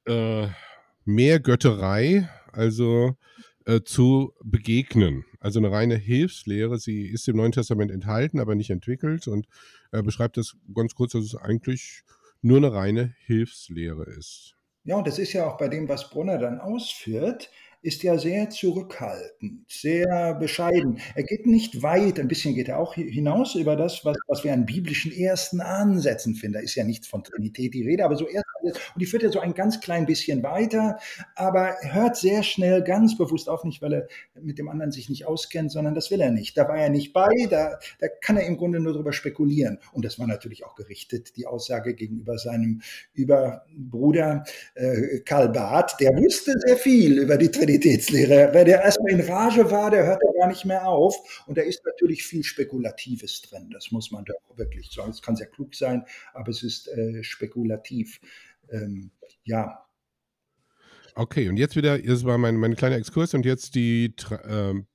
[0.06, 0.48] äh,
[1.04, 3.16] mehr Götterei, also
[3.66, 5.24] äh, zu begegnen.
[5.40, 6.78] Also eine reine Hilfslehre.
[6.78, 9.46] Sie ist im Neuen Testament enthalten, aber nicht entwickelt und
[9.90, 12.02] er beschreibt das ganz kurz, dass es eigentlich
[12.42, 14.54] nur eine reine Hilfslehre ist.
[14.84, 17.50] Ja, und das ist ja auch bei dem, was Brunner dann ausführt,
[17.84, 21.00] ist ja sehr zurückhaltend, sehr bescheiden.
[21.14, 24.54] Er geht nicht weit, ein bisschen geht er auch hinaus über das, was, was wir
[24.54, 26.54] an biblischen ersten Ansätzen finden.
[26.54, 29.30] Da ist ja nichts von Trinität die Rede, aber so erste Und die führt er
[29.30, 30.98] so ein ganz klein bisschen weiter,
[31.34, 34.08] aber hört sehr schnell ganz bewusst auf, nicht weil er
[34.40, 36.56] mit dem anderen sich nicht auskennt, sondern das will er nicht.
[36.56, 39.78] Da war er nicht bei, da, da kann er im Grunde nur darüber spekulieren.
[39.92, 42.80] Und das war natürlich auch gerichtet, die Aussage gegenüber seinem
[43.12, 44.44] Überbruder
[44.74, 48.50] äh, Karl Barth, der wusste sehr viel über die Trinitätslehre.
[48.52, 51.44] Wer der erstmal in Rage war, der hört gar nicht mehr auf.
[51.46, 53.70] Und da ist natürlich viel Spekulatives drin.
[53.72, 55.10] Das muss man doch wirklich sagen.
[55.10, 58.20] Es kann sehr klug sein, aber es ist äh, spekulativ.
[58.70, 59.10] Ähm,
[59.44, 59.84] ja.
[61.16, 64.14] Okay, und jetzt wieder, das war mein, mein kleiner Exkurs und jetzt die
[64.48, 64.86] ähm,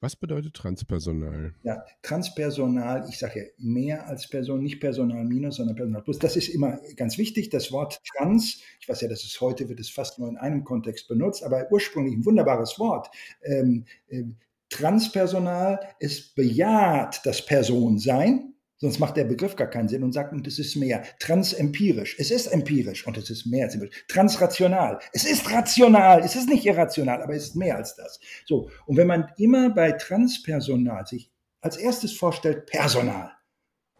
[0.00, 1.54] was bedeutet Transpersonal?
[1.62, 6.18] Ja, Transpersonal, ich sage mehr als Person, nicht Personal minus, sondern Personal plus.
[6.18, 7.50] Das ist immer ganz wichtig.
[7.50, 10.64] Das Wort Trans, ich weiß ja, dass es heute wird es fast nur in einem
[10.64, 13.08] Kontext benutzt, aber ursprünglich ein wunderbares Wort.
[13.42, 14.24] Ähm, äh,
[14.70, 20.46] Transpersonal, es bejaht das Personsein, Sonst macht der Begriff gar keinen Sinn und sagt, und
[20.46, 21.02] es ist mehr.
[21.18, 22.16] Transempirisch.
[22.18, 24.04] Es ist empirisch und es ist mehr als empirisch.
[24.06, 25.00] Transrational.
[25.12, 26.20] Es ist rational.
[26.24, 28.20] Es ist nicht irrational, aber es ist mehr als das.
[28.46, 28.70] So.
[28.86, 33.32] Und wenn man immer bei Transpersonal sich als erstes vorstellt, Personal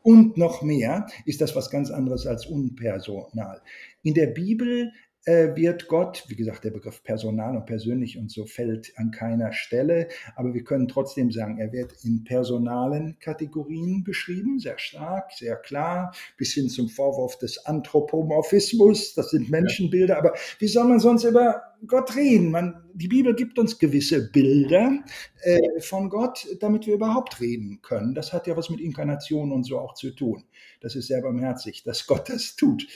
[0.03, 3.61] und noch mehr, ist das was ganz anderes als unpersonal.
[4.03, 4.93] In der Bibel
[5.29, 9.53] äh, wird Gott, wie gesagt, der Begriff personal und persönlich und so fällt an keiner
[9.53, 15.57] Stelle, aber wir können trotzdem sagen, er wird in personalen Kategorien beschrieben, sehr stark, sehr
[15.57, 21.25] klar, bis hin zum Vorwurf des Anthropomorphismus, das sind Menschenbilder, aber wie soll man sonst
[21.25, 22.51] über Gott reden?
[22.51, 25.05] Man, die Bibel gibt uns gewisse Bilder
[25.43, 28.14] äh, von Gott, damit wir überhaupt reden können.
[28.14, 30.45] Das hat ja was mit Inkarnation und so auch zu tun.
[30.81, 32.87] Das ist sehr barmherzig, dass Gott das tut.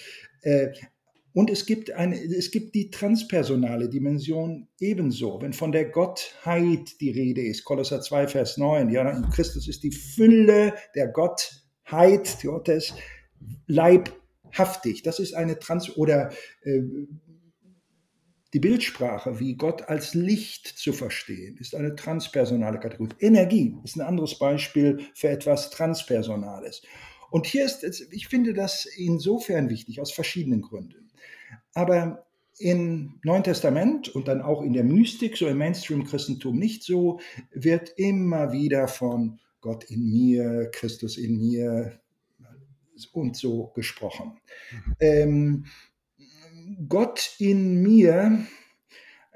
[0.40, 0.72] Äh,
[1.34, 5.40] und es gibt, eine, es gibt die transpersonale Dimension ebenso.
[5.40, 9.92] Wenn von der Gottheit die Rede ist, Kolosser 2, Vers 9, ja, Christus ist die
[9.92, 11.62] Fülle der Gottheit
[12.42, 12.94] Gottes
[13.66, 15.02] leibhaftig.
[15.02, 16.80] Das ist eine Trans- oder äh,
[18.54, 23.14] die Bildsprache, wie Gott als Licht zu verstehen, ist eine transpersonale Kategorie.
[23.18, 26.82] Energie ist ein anderes Beispiel für etwas Transpersonales.
[27.30, 31.01] Und hier ist, ich finde das insofern wichtig, aus verschiedenen Gründen.
[31.74, 32.26] Aber
[32.58, 37.92] im Neuen Testament und dann auch in der Mystik, so im Mainstream-Christentum nicht so, wird
[37.96, 41.98] immer wieder von Gott in mir, Christus in mir
[43.12, 44.38] und so gesprochen.
[44.70, 44.96] Mhm.
[45.00, 45.66] Ähm,
[46.88, 48.46] Gott in mir,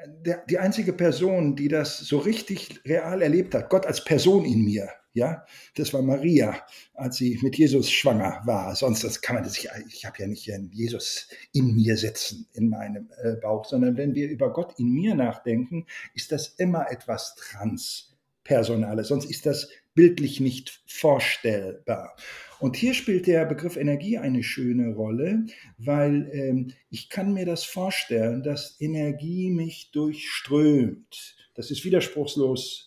[0.07, 4.65] der, die einzige Person, die das so richtig real erlebt hat, Gott als Person in
[4.65, 8.77] mir, ja, das war Maria, als sie mit Jesus schwanger war.
[8.77, 12.69] Sonst das kann man das, ich, ich habe ja nicht Jesus in mir sitzen, in
[12.69, 17.35] meinem äh, Bauch, sondern wenn wir über Gott in mir nachdenken, ist das immer etwas
[17.37, 19.09] Transpersonales.
[19.09, 22.15] Sonst ist das bildlich nicht vorstellbar.
[22.61, 25.47] Und hier spielt der Begriff Energie eine schöne Rolle,
[25.79, 31.37] weil ähm, ich kann mir das vorstellen, dass Energie mich durchströmt.
[31.55, 32.86] Das ist widerspruchslos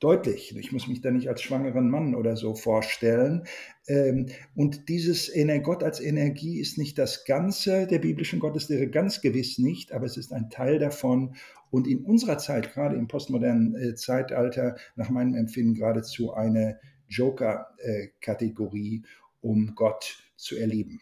[0.00, 0.56] deutlich.
[0.56, 3.44] Ich muss mich da nicht als schwangeren Mann oder so vorstellen.
[3.86, 5.32] Ähm, und dieses
[5.62, 10.16] Gott als Energie ist nicht das Ganze der biblischen Gotteslehre, ganz gewiss nicht, aber es
[10.16, 11.36] ist ein Teil davon.
[11.70, 16.78] Und in unserer Zeit, gerade im postmodernen äh, Zeitalter, nach meinem Empfinden geradezu eine
[17.08, 19.04] Joker-Kategorie,
[19.40, 21.00] um Gott zu erleben.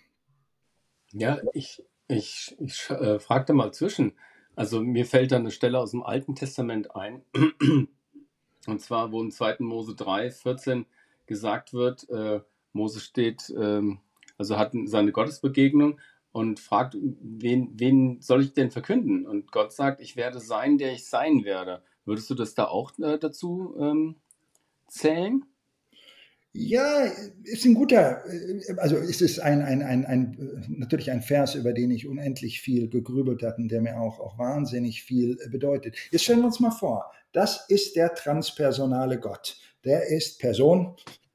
[1.12, 4.12] Ja, ich, ich, ich äh, fragte mal zwischen.
[4.56, 7.22] Also mir fällt da eine Stelle aus dem Alten Testament ein.
[8.66, 9.56] Und zwar, wo im 2.
[9.60, 10.86] Mose 3, 14
[11.26, 12.40] gesagt wird, äh,
[12.72, 14.00] Mose steht, ähm,
[14.36, 16.00] also hat seine Gottesbegegnung
[16.32, 19.26] und fragt, wen, wen soll ich denn verkünden?
[19.26, 21.82] Und Gott sagt, ich werde sein, der ich sein werde.
[22.04, 24.16] Würdest du das da auch äh, dazu ähm,
[24.88, 25.44] zählen?
[26.56, 27.04] Ja,
[27.42, 31.72] ist ein guter, äh, also ist es ein, ein, ein, ein, natürlich ein Vers, über
[31.72, 35.96] den ich unendlich viel gegrübelt hatte und der mir auch, auch wahnsinnig viel bedeutet.
[36.12, 39.56] Jetzt stellen wir uns mal vor, das ist der transpersonale Gott.
[39.84, 40.94] Der ist Person,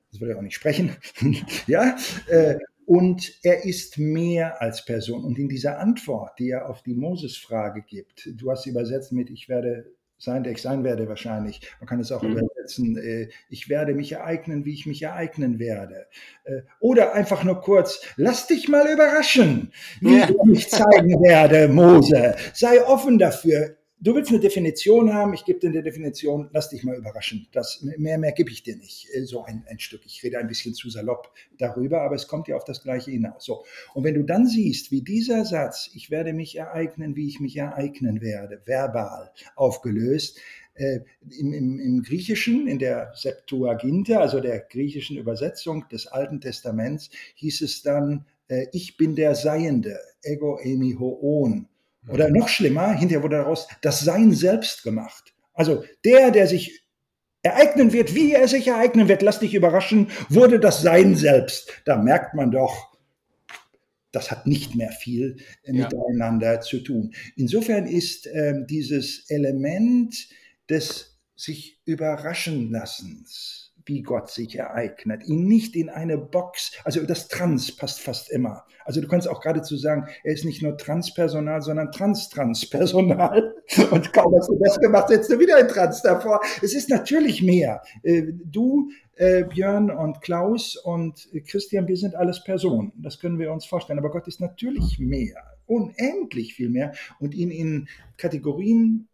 [0.10, 0.96] das will ich auch nicht sprechen,
[1.68, 5.26] ja, äh, und er ist mehr als Person.
[5.26, 9.30] Und in dieser Antwort, die er auf die Moses-Frage gibt, du hast sie übersetzt mit,
[9.30, 11.62] ich werde sein, der ich sein werde wahrscheinlich.
[11.80, 12.34] Man kann es auch mhm.
[12.34, 16.06] übersetzen, äh, ich werde mich ereignen, wie ich mich ereignen werde.
[16.44, 20.30] Äh, oder einfach nur kurz, lass dich mal überraschen, wie ja.
[20.30, 22.36] ich mich zeigen werde, Mose.
[22.54, 23.79] Sei offen dafür.
[24.02, 27.50] Du willst eine Definition haben, ich gebe dir eine Definition, lass dich mal überraschen.
[27.52, 29.08] Das, mehr, mehr gebe ich dir nicht.
[29.14, 30.06] Äh, so ein, ein Stück.
[30.06, 33.44] Ich rede ein bisschen zu salopp darüber, aber es kommt ja auf das Gleiche hinaus.
[33.44, 33.66] So.
[33.94, 37.58] Und wenn du dann siehst, wie dieser Satz, ich werde mich ereignen, wie ich mich
[37.58, 40.40] ereignen werde, verbal aufgelöst,
[40.76, 41.02] äh,
[41.38, 47.60] im, im, im Griechischen, in der Septuaginta, also der griechischen Übersetzung des Alten Testaments, hieß
[47.64, 51.68] es dann, äh, ich bin der Seiende, ego emi hoon.
[52.12, 55.34] Oder noch schlimmer, hinterher wurde daraus das Sein selbst gemacht.
[55.54, 56.84] Also der, der sich
[57.42, 61.72] ereignen wird, wie er sich ereignen wird, lass dich überraschen, wurde das Sein selbst.
[61.86, 62.90] Da merkt man doch,
[64.12, 65.88] das hat nicht mehr viel äh, ja.
[65.88, 67.14] miteinander zu tun.
[67.36, 70.30] Insofern ist äh, dieses Element
[70.70, 77.28] des sich überraschen Lassens, wie Gott sich ereignet, ihn nicht in eine Box, also das
[77.28, 78.66] Trans passt fast immer.
[78.86, 83.56] Also du kannst auch geradezu sagen, er ist nicht nur Transpersonal, sondern Trans-Transpersonal.
[83.92, 86.40] Und kaum hast du das gemacht, setzt du wieder ein Trans davor.
[86.62, 87.82] Es ist natürlich mehr.
[88.04, 92.94] Äh, du, äh, Björn und Klaus und Christian, wir sind alles Personen.
[92.96, 94.00] Das können wir uns vorstellen.
[94.00, 96.94] Aber Gott ist natürlich mehr, unendlich viel mehr.
[97.20, 99.08] Und ihn in Kategorien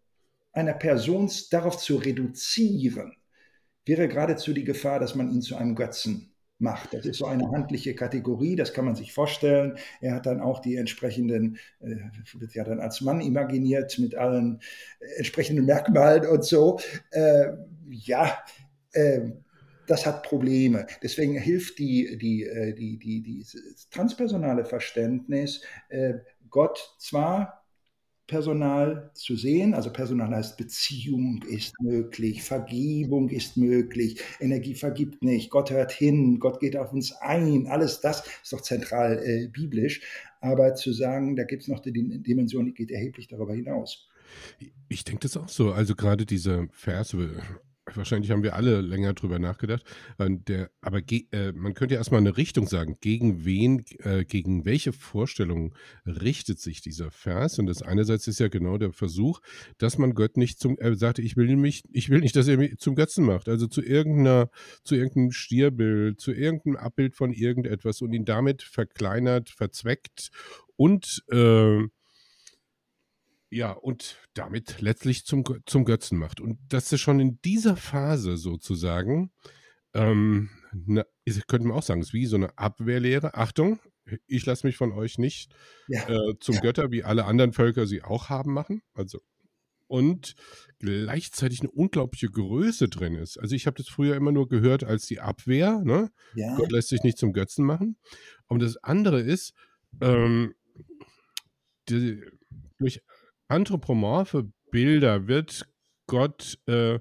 [0.54, 3.14] einer Person darauf zu reduzieren,
[3.86, 6.94] wäre geradezu die Gefahr, dass man ihn zu einem Götzen macht.
[6.94, 9.78] Das ist so eine handliche Kategorie, das kann man sich vorstellen.
[10.00, 11.96] Er hat dann auch die entsprechenden, äh,
[12.40, 14.62] wird ja dann als Mann imaginiert mit allen
[15.00, 16.80] äh, entsprechenden Merkmalen und so.
[17.12, 17.48] Äh,
[17.90, 18.38] ja,
[18.94, 19.32] äh,
[19.88, 20.88] das hat Probleme.
[21.04, 23.46] Deswegen hilft die, die, äh, die, die, die,
[23.92, 26.16] transpersonale Verständnis, äh,
[26.50, 27.65] Gott zwar
[28.28, 29.74] Personal zu sehen.
[29.74, 36.40] Also Personal heißt Beziehung ist möglich, Vergebung ist möglich, Energie vergibt nicht, Gott hört hin,
[36.40, 37.68] Gott geht auf uns ein.
[37.68, 40.02] Alles das ist doch zentral äh, biblisch.
[40.42, 44.08] Aber zu sagen, da gibt es noch die Dimension, die geht erheblich darüber hinaus.
[44.90, 45.72] Ich denke das auch so.
[45.72, 47.18] Also gerade diese Verse,
[47.94, 49.84] wahrscheinlich haben wir alle länger drüber nachgedacht.
[50.18, 52.98] Äh, der, aber äh, man könnte ja erstmal eine Richtung sagen.
[53.02, 55.74] Gegen wen, äh, gegen welche Vorstellungen
[56.06, 57.60] richtet sich dieser Vers?
[57.60, 59.42] Und das einerseits ist ja genau der Versuch,
[59.78, 62.58] dass man Gott nicht zum, er sagte, ich will mich, ich will nicht, dass er
[62.58, 63.48] mich zum Götzen macht.
[63.50, 64.50] Also zu irgendeiner,
[64.84, 70.32] zu irgendeinem Stierbild, zu irgendeinem Abbild von irgendetwas und ihn damit verkleinert, verzweckt
[70.76, 71.84] und äh,
[73.56, 76.42] ja, und damit letztlich zum, zum Götzen macht.
[76.42, 79.32] Und dass er schon in dieser Phase sozusagen,
[79.94, 81.06] ähm, ne,
[81.48, 83.36] könnte man auch sagen, ist wie so eine Abwehrlehre.
[83.36, 83.80] Achtung,
[84.28, 85.56] ich lasse mich von euch nicht
[85.88, 86.08] ja.
[86.10, 86.62] äh, zum ja.
[86.62, 88.82] Götter, wie alle anderen Völker sie auch haben, machen.
[88.94, 89.22] Also
[89.88, 90.36] und
[90.80, 93.38] gleichzeitig eine unglaubliche Größe drin ist.
[93.38, 95.82] Also ich habe das früher immer nur gehört als die Abwehr.
[95.86, 96.12] Ne?
[96.34, 96.58] Ja.
[96.58, 97.96] Gott lässt sich nicht zum Götzen machen.
[98.48, 99.54] Und das andere ist,
[100.02, 100.56] ähm,
[101.88, 102.22] die,
[102.80, 103.02] durch
[103.48, 105.68] anthropomorphe Bilder wird
[106.08, 107.00] Gott äh,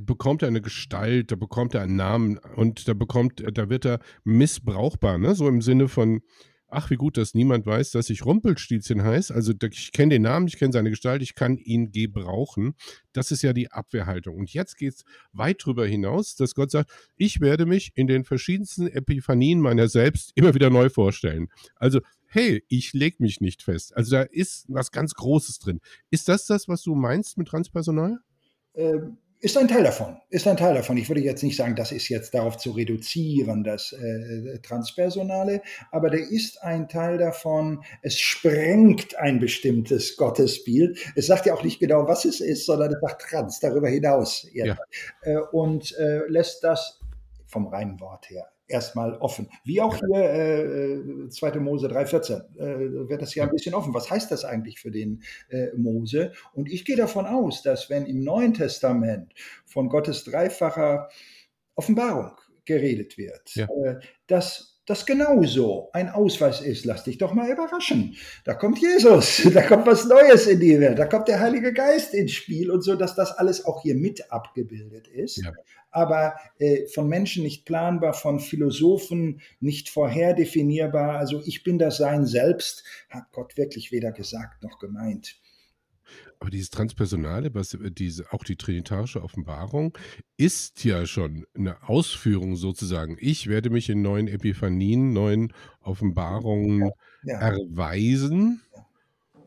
[0.00, 4.00] bekommt er eine Gestalt, da bekommt er einen Namen und da bekommt, da wird er
[4.22, 5.34] missbrauchbar, ne?
[5.34, 6.20] So im Sinne von,
[6.68, 9.34] ach, wie gut, dass niemand weiß, dass ich Rumpelstilzchen heiße.
[9.34, 12.74] Also ich kenne den Namen, ich kenne seine Gestalt, ich kann ihn gebrauchen.
[13.12, 14.36] Das ist ja die Abwehrhaltung.
[14.36, 18.24] Und jetzt geht es weit darüber hinaus, dass Gott sagt, ich werde mich in den
[18.24, 21.48] verschiedensten Epiphanien meiner selbst immer wieder neu vorstellen.
[21.76, 22.00] Also
[22.34, 23.96] hey, ich lege mich nicht fest.
[23.96, 25.80] Also da ist was ganz Großes drin.
[26.10, 28.18] Ist das das, was du meinst mit Transpersonal?
[28.74, 30.16] Ähm, ist ein Teil davon.
[30.30, 30.96] Ist ein Teil davon.
[30.96, 35.60] Ich würde jetzt nicht sagen, das ist jetzt darauf zu reduzieren, das äh, Transpersonale,
[35.92, 37.84] aber der ist ein Teil davon.
[38.02, 40.98] Es sprengt ein bestimmtes Gottesbild.
[41.14, 44.48] Es sagt ja auch nicht genau, was es ist, sondern es sagt trans, darüber hinaus.
[44.54, 44.76] Ja.
[45.22, 47.00] Äh, und äh, lässt das
[47.46, 49.48] vom reinen Wort her erstmal offen.
[49.64, 51.48] Wie auch hier äh, 2.
[51.48, 53.94] Äh, Mose 3,14 äh, wird das ja ein bisschen offen.
[53.94, 56.32] Was heißt das eigentlich für den äh, Mose?
[56.52, 59.34] Und ich gehe davon aus, dass wenn im Neuen Testament
[59.66, 61.08] von Gottes dreifacher
[61.74, 62.32] Offenbarung
[62.64, 63.66] geredet wird, ja.
[63.84, 66.84] äh, dass das genauso ein Ausweis ist.
[66.84, 68.16] Lass dich doch mal überraschen.
[68.44, 72.14] Da kommt Jesus, da kommt was Neues in die Welt, da kommt der Heilige Geist
[72.14, 75.38] ins Spiel und so, dass das alles auch hier mit abgebildet ist.
[75.38, 75.52] Ja
[75.94, 81.18] aber äh, von Menschen nicht planbar, von Philosophen nicht vorherdefinierbar.
[81.18, 85.36] Also ich bin das Sein selbst, hat Gott wirklich weder gesagt noch gemeint.
[86.40, 89.96] Aber dieses Transpersonale, was äh, diese, auch die trinitarische Offenbarung,
[90.36, 93.16] ist ja schon eine Ausführung sozusagen.
[93.20, 96.90] Ich werde mich in neuen Epiphanien, neuen Offenbarungen ja,
[97.24, 97.38] ja.
[97.40, 98.60] erweisen.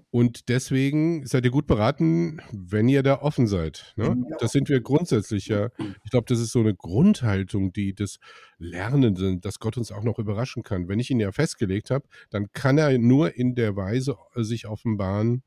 [0.10, 3.94] Und deswegen seid ihr gut beraten, wenn ihr da offen seid.
[3.98, 4.06] Ne?
[4.06, 4.38] Ja.
[4.40, 5.70] Das sind wir grundsätzlich ja.
[6.04, 8.20] Ich glaube, das ist so eine Grundhaltung, die des
[8.58, 10.88] Lernenden, dass Gott uns auch noch überraschen kann.
[10.88, 14.66] Wenn ich ihn ja festgelegt habe, dann kann er nur in der Weise äh, sich
[14.66, 15.44] offenbaren,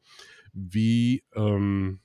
[0.53, 2.01] wie, ähm,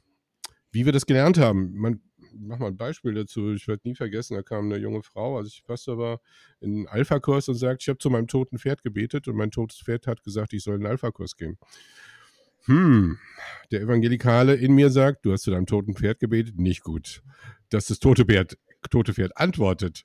[0.71, 1.73] wie wir das gelernt haben.
[1.73, 2.01] Man,
[2.37, 3.53] mach mal ein Beispiel dazu.
[3.53, 6.19] Ich werde nie vergessen, da kam eine junge Frau, als ich Pastor war,
[6.59, 9.79] in einen Alpha-Kurs und sagt, ich habe zu meinem toten Pferd gebetet und mein totes
[9.79, 11.57] Pferd hat gesagt, ich soll in einen Alpha-Kurs gehen
[12.65, 13.17] hm,
[13.71, 17.21] der Evangelikale in mir sagt, du hast zu deinem toten Pferd gebetet, nicht gut.
[17.69, 18.57] Dass das tote Pferd
[18.87, 20.03] tote Pferd antwortet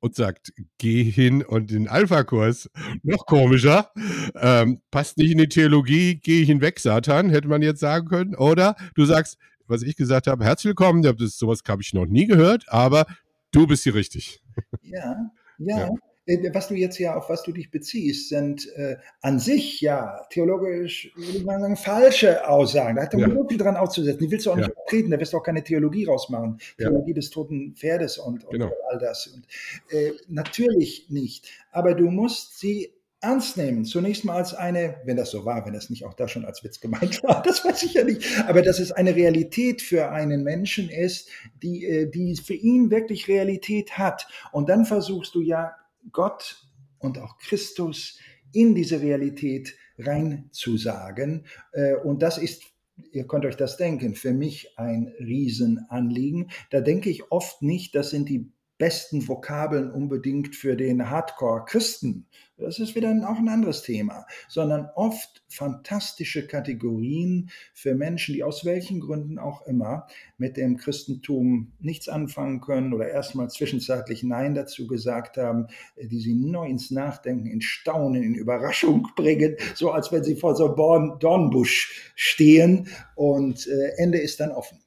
[0.00, 2.68] und sagt, geh hin und den Alpha-Kurs,
[3.02, 3.90] noch komischer,
[4.34, 8.34] ähm, passt nicht in die Theologie, geh hinweg, Satan, hätte man jetzt sagen können.
[8.34, 12.26] Oder du sagst, was ich gesagt habe, herzlich willkommen, das, sowas habe ich noch nie
[12.26, 13.06] gehört, aber
[13.52, 14.42] du bist hier richtig.
[14.82, 15.78] Ja, ja.
[15.78, 15.90] ja.
[16.26, 20.26] Äh, was du jetzt ja, auf was du dich beziehst, sind äh, an sich ja
[20.30, 22.96] theologisch, würde ich mal sagen, falsche Aussagen.
[22.96, 23.46] Da hat er ja.
[23.48, 24.20] viel dran auszusetzen.
[24.20, 26.58] Die willst du auch nicht vertreten, da wirst du auch keine Theologie rausmachen.
[26.78, 26.88] Ja.
[26.88, 28.70] Theologie des toten Pferdes und, und genau.
[28.90, 29.26] all das.
[29.26, 29.46] Und,
[29.90, 31.48] äh, natürlich nicht.
[31.72, 32.92] Aber du musst sie
[33.22, 33.84] ernst nehmen.
[33.84, 36.64] Zunächst mal als eine, wenn das so war, wenn das nicht auch da schon als
[36.64, 40.42] Witz gemeint war, das weiß ich ja nicht, aber dass es eine Realität für einen
[40.42, 41.28] Menschen ist,
[41.62, 44.26] die, äh, die für ihn wirklich Realität hat.
[44.50, 45.72] Und dann versuchst du ja
[46.10, 46.66] Gott
[46.98, 48.18] und auch Christus
[48.52, 51.46] in diese Realität reinzusagen.
[51.72, 52.72] Äh, und das ist
[53.12, 56.50] ihr könnt euch das denken, für mich ein Riesenanliegen.
[56.70, 58.52] Da denke ich oft nicht, das sind die
[58.82, 62.26] besten Vokabeln unbedingt für den Hardcore-Christen.
[62.56, 68.64] Das ist wieder auch ein anderes Thema, sondern oft fantastische Kategorien für Menschen, die aus
[68.64, 74.88] welchen Gründen auch immer mit dem Christentum nichts anfangen können oder erstmal zwischenzeitlich Nein dazu
[74.88, 80.24] gesagt haben, die sie neu ins Nachdenken, in Staunen, in Überraschung bringen, so als wenn
[80.24, 84.80] sie vor so einem Dornbusch stehen und äh, Ende ist dann offen.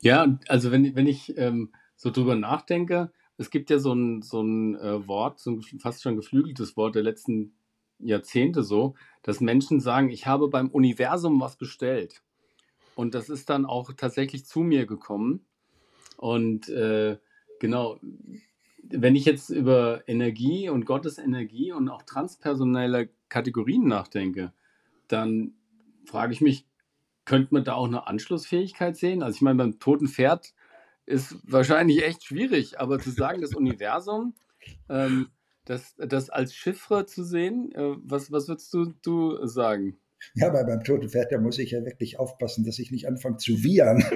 [0.00, 1.70] Ja, also wenn, wenn ich ähm,
[2.00, 6.02] so drüber nachdenke, es gibt ja so ein, so ein äh, Wort, so ein fast
[6.02, 7.52] schon geflügeltes Wort der letzten
[7.98, 12.22] Jahrzehnte so, dass Menschen sagen, ich habe beim Universum was bestellt.
[12.94, 15.44] Und das ist dann auch tatsächlich zu mir gekommen.
[16.16, 17.18] Und äh,
[17.60, 18.00] genau,
[18.82, 24.54] wenn ich jetzt über Energie und Gottes Energie und auch transpersonelle Kategorien nachdenke,
[25.06, 25.52] dann
[26.06, 26.64] frage ich mich,
[27.26, 29.22] könnte man da auch eine Anschlussfähigkeit sehen?
[29.22, 30.54] Also ich meine, beim toten Pferd
[31.10, 34.34] ist wahrscheinlich echt schwierig, aber zu sagen, das Universum,
[34.88, 35.28] ähm,
[35.64, 39.98] das, das als Chiffre zu sehen, äh, was, was würdest du, du sagen?
[40.34, 43.38] Ja, aber beim toten Pferd, da muss ich ja wirklich aufpassen, dass ich nicht anfange
[43.38, 44.04] zu wiehern.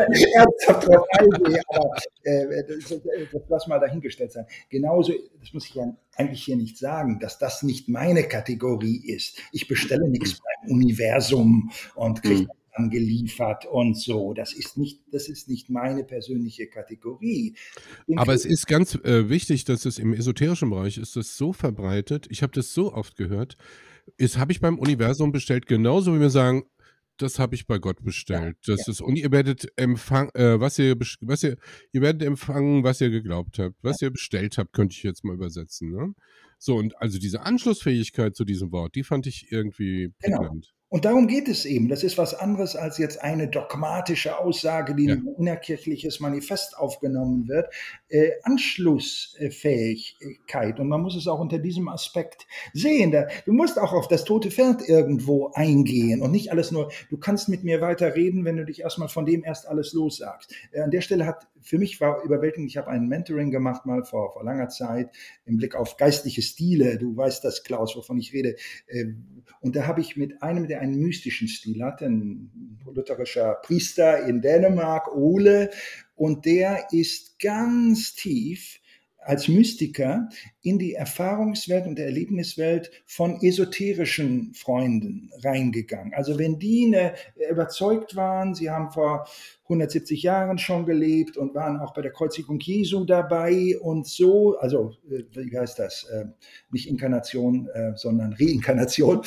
[0.34, 1.90] Ernsthaft drauf eingehe, aber
[2.24, 3.00] äh, das,
[3.32, 4.46] das lass mal dahingestellt sein.
[4.68, 9.38] Genauso, das muss ich ja eigentlich hier nicht sagen, dass das nicht meine Kategorie ist.
[9.52, 12.48] Ich bestelle nichts beim Universum und kriege
[12.80, 14.32] angeliefert und so.
[14.34, 17.54] Das ist nicht, das ist nicht meine persönliche Kategorie.
[18.08, 21.52] Den Aber es ist ganz äh, wichtig, dass es im esoterischen Bereich ist das so
[21.52, 22.26] verbreitet.
[22.30, 23.56] Ich habe das so oft gehört.
[24.16, 26.64] Ist habe ich beim Universum bestellt, genauso wie wir sagen,
[27.18, 28.56] das habe ich bei Gott bestellt.
[28.66, 28.92] Ja, das ja.
[28.92, 31.58] ist und ihr werdet empfangen, äh, was ihr was ihr
[31.92, 34.08] ihr werdet empfangen, was ihr geglaubt habt, was ja.
[34.08, 35.90] ihr bestellt habt, könnte ich jetzt mal übersetzen.
[35.90, 36.14] Ne?
[36.58, 40.38] So und also diese Anschlussfähigkeit zu diesem Wort, die fand ich irgendwie genau.
[40.38, 40.74] prägnant.
[40.90, 41.88] Und darum geht es eben.
[41.88, 45.14] Das ist was anderes als jetzt eine dogmatische Aussage, die ja.
[45.14, 47.72] in ein innerkirchliches Manifest aufgenommen wird.
[48.08, 50.80] Äh, Anschlussfähigkeit.
[50.80, 53.12] Und man muss es auch unter diesem Aspekt sehen.
[53.12, 57.18] Da, du musst auch auf das tote Pferd irgendwo eingehen und nicht alles nur, du
[57.18, 60.52] kannst mit mir weiter reden, wenn du dich erstmal von dem erst alles lossagst.
[60.72, 64.04] Äh, an der Stelle hat für mich war überwältigend, ich habe ein Mentoring gemacht mal
[64.04, 65.10] vor, vor langer Zeit
[65.44, 66.98] im Blick auf geistliche Stile.
[66.98, 68.56] Du weißt das, Klaus, wovon ich rede.
[68.86, 69.06] Äh,
[69.60, 74.40] und da habe ich mit einem, der einen mystischen Stil hatte, ein lutherischer Priester in
[74.40, 75.70] Dänemark, Ole,
[76.16, 78.79] und der ist ganz tief
[79.22, 80.28] als Mystiker
[80.62, 86.14] in die Erfahrungswelt und Erlebniswelt von esoterischen Freunden reingegangen.
[86.14, 87.14] Also wenn die eine,
[87.50, 89.26] überzeugt waren, sie haben vor
[89.64, 94.96] 170 Jahren schon gelebt und waren auch bei der Kreuzigung Jesu dabei und so, also
[95.10, 96.26] äh, wie heißt das, äh,
[96.70, 99.22] nicht Inkarnation, äh, sondern Reinkarnation.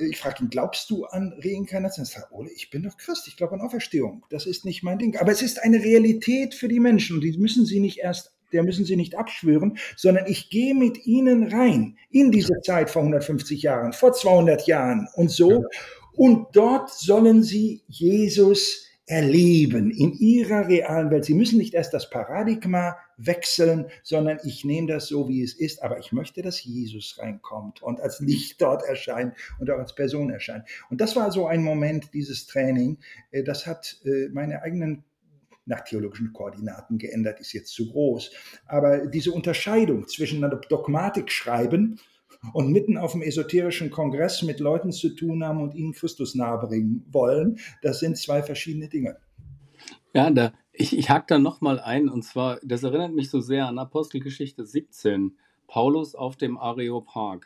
[0.00, 2.04] Ich frage ihn, glaubst du an Reinkarnation?
[2.04, 4.24] Er sagt, Ole, ich bin doch Christ, ich glaube an Auferstehung.
[4.30, 5.16] Das ist nicht mein Ding.
[5.16, 8.62] Aber es ist eine Realität für die Menschen und die müssen sie nicht erst der
[8.62, 13.62] müssen sie nicht abschwören, sondern ich gehe mit ihnen rein in diese Zeit vor 150
[13.62, 15.64] Jahren, vor 200 Jahren und so.
[16.14, 21.24] Und dort sollen sie Jesus erleben in ihrer realen Welt.
[21.24, 25.82] Sie müssen nicht erst das Paradigma wechseln, sondern ich nehme das so, wie es ist,
[25.82, 30.30] aber ich möchte, dass Jesus reinkommt und als Licht dort erscheint und auch als Person
[30.30, 30.64] erscheint.
[30.90, 32.98] Und das war so ein Moment, dieses Training,
[33.30, 35.04] äh, das hat äh, meine eigenen
[35.68, 38.32] nach theologischen Koordinaten geändert, ist jetzt zu groß.
[38.66, 42.00] Aber diese Unterscheidung zwischen Dogmatik schreiben
[42.52, 47.04] und mitten auf dem esoterischen Kongress mit Leuten zu tun haben und ihnen Christus nahebringen
[47.10, 49.18] wollen, das sind zwei verschiedene Dinge.
[50.14, 53.66] Ja, da, ich, ich hake da nochmal ein, und zwar, das erinnert mich so sehr
[53.66, 57.40] an Apostelgeschichte 17, Paulus auf dem Areopag,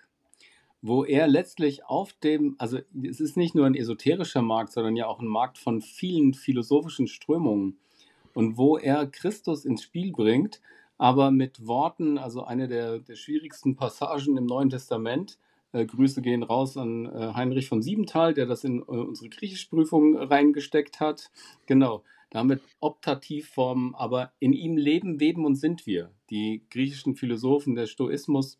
[0.80, 5.06] wo er letztlich auf dem, also es ist nicht nur ein esoterischer Markt, sondern ja
[5.06, 7.78] auch ein Markt von vielen philosophischen Strömungen.
[8.34, 10.60] Und wo er Christus ins Spiel bringt,
[10.98, 15.38] aber mit Worten, also eine der, der schwierigsten Passagen im Neuen Testament.
[15.72, 20.16] Äh, Grüße gehen raus an äh, Heinrich von Siebenthal, der das in äh, unsere Griechischprüfung
[20.16, 21.30] reingesteckt hat.
[21.66, 26.12] Genau, damit Optativformen, aber in ihm leben, weben und sind wir.
[26.30, 28.58] Die griechischen Philosophen, der Stoismus,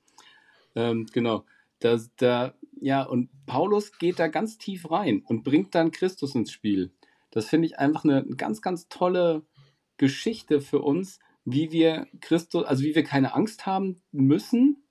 [0.75, 1.45] ähm, genau.
[1.81, 6.53] Da, da, ja, und Paulus geht da ganz tief rein und bringt dann Christus ins
[6.53, 6.93] Spiel.
[7.31, 9.43] Das finde ich einfach eine ganz, ganz tolle
[10.03, 14.83] Geschichte für uns, wie wir Christus, also wie wir keine Angst haben müssen,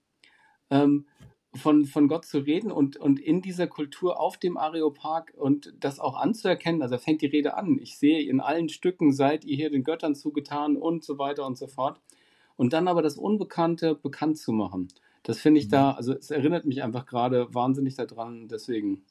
[0.69, 1.05] ähm,
[1.53, 5.99] von, von Gott zu reden und, und in dieser Kultur auf dem Areopag und das
[5.99, 6.81] auch anzuerkennen.
[6.81, 7.77] Also fängt die Rede an.
[7.81, 11.57] Ich sehe in allen Stücken seid ihr hier den Göttern zugetan und so weiter und
[11.57, 11.99] so fort.
[12.55, 14.87] Und dann aber das Unbekannte bekannt zu machen.
[15.23, 15.97] Das finde ich da, mhm.
[15.97, 19.03] also es erinnert mich einfach gerade wahnsinnig daran, deswegen.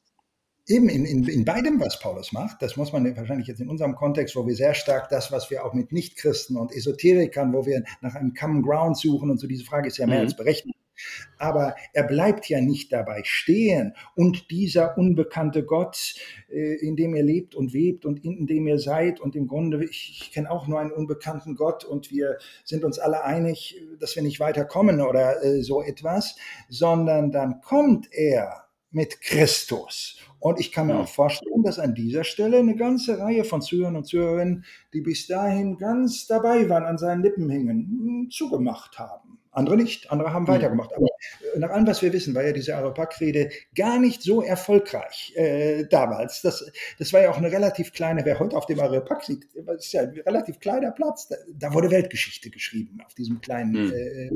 [0.71, 3.97] Eben in, in, in beidem, was Paulus macht, das muss man wahrscheinlich jetzt in unserem
[3.97, 7.83] Kontext, wo wir sehr stark das, was wir auch mit Nichtchristen und Esoterikern, wo wir
[8.01, 10.27] nach einem Common Ground suchen und so diese Frage ist ja mehr mhm.
[10.27, 10.77] als berechtigt
[11.39, 13.95] aber er bleibt ja nicht dabei stehen.
[14.14, 16.14] Und dieser unbekannte Gott,
[16.51, 19.85] äh, in dem ihr lebt und webt und in dem ihr seid, und im Grunde,
[19.85, 24.16] ich, ich kenne auch nur einen unbekannten Gott und wir sind uns alle einig, dass
[24.16, 26.37] wir nicht weiterkommen oder äh, so etwas,
[26.68, 30.18] sondern dann kommt er mit Christus.
[30.38, 33.97] Und ich kann mir auch vorstellen, dass an dieser Stelle eine ganze Reihe von Zuhörern
[33.97, 34.64] und Zuhörerinnen,
[34.95, 39.38] die bis dahin ganz dabei waren, an seinen Lippen hingen, zugemacht haben.
[39.53, 40.95] Andere nicht, andere haben weitergemacht.
[40.95, 41.07] Aber
[41.55, 45.86] äh, nach allem, was wir wissen, war ja diese Areopag-Rede gar nicht so erfolgreich äh,
[45.86, 46.41] damals.
[46.41, 49.86] Das, das war ja auch eine relativ kleine, wer heute auf dem Areopag sieht, das
[49.86, 51.28] ist ja ein relativ kleiner Platz.
[51.28, 54.30] Da, da wurde Weltgeschichte geschrieben auf diesem kleinen äh, äh,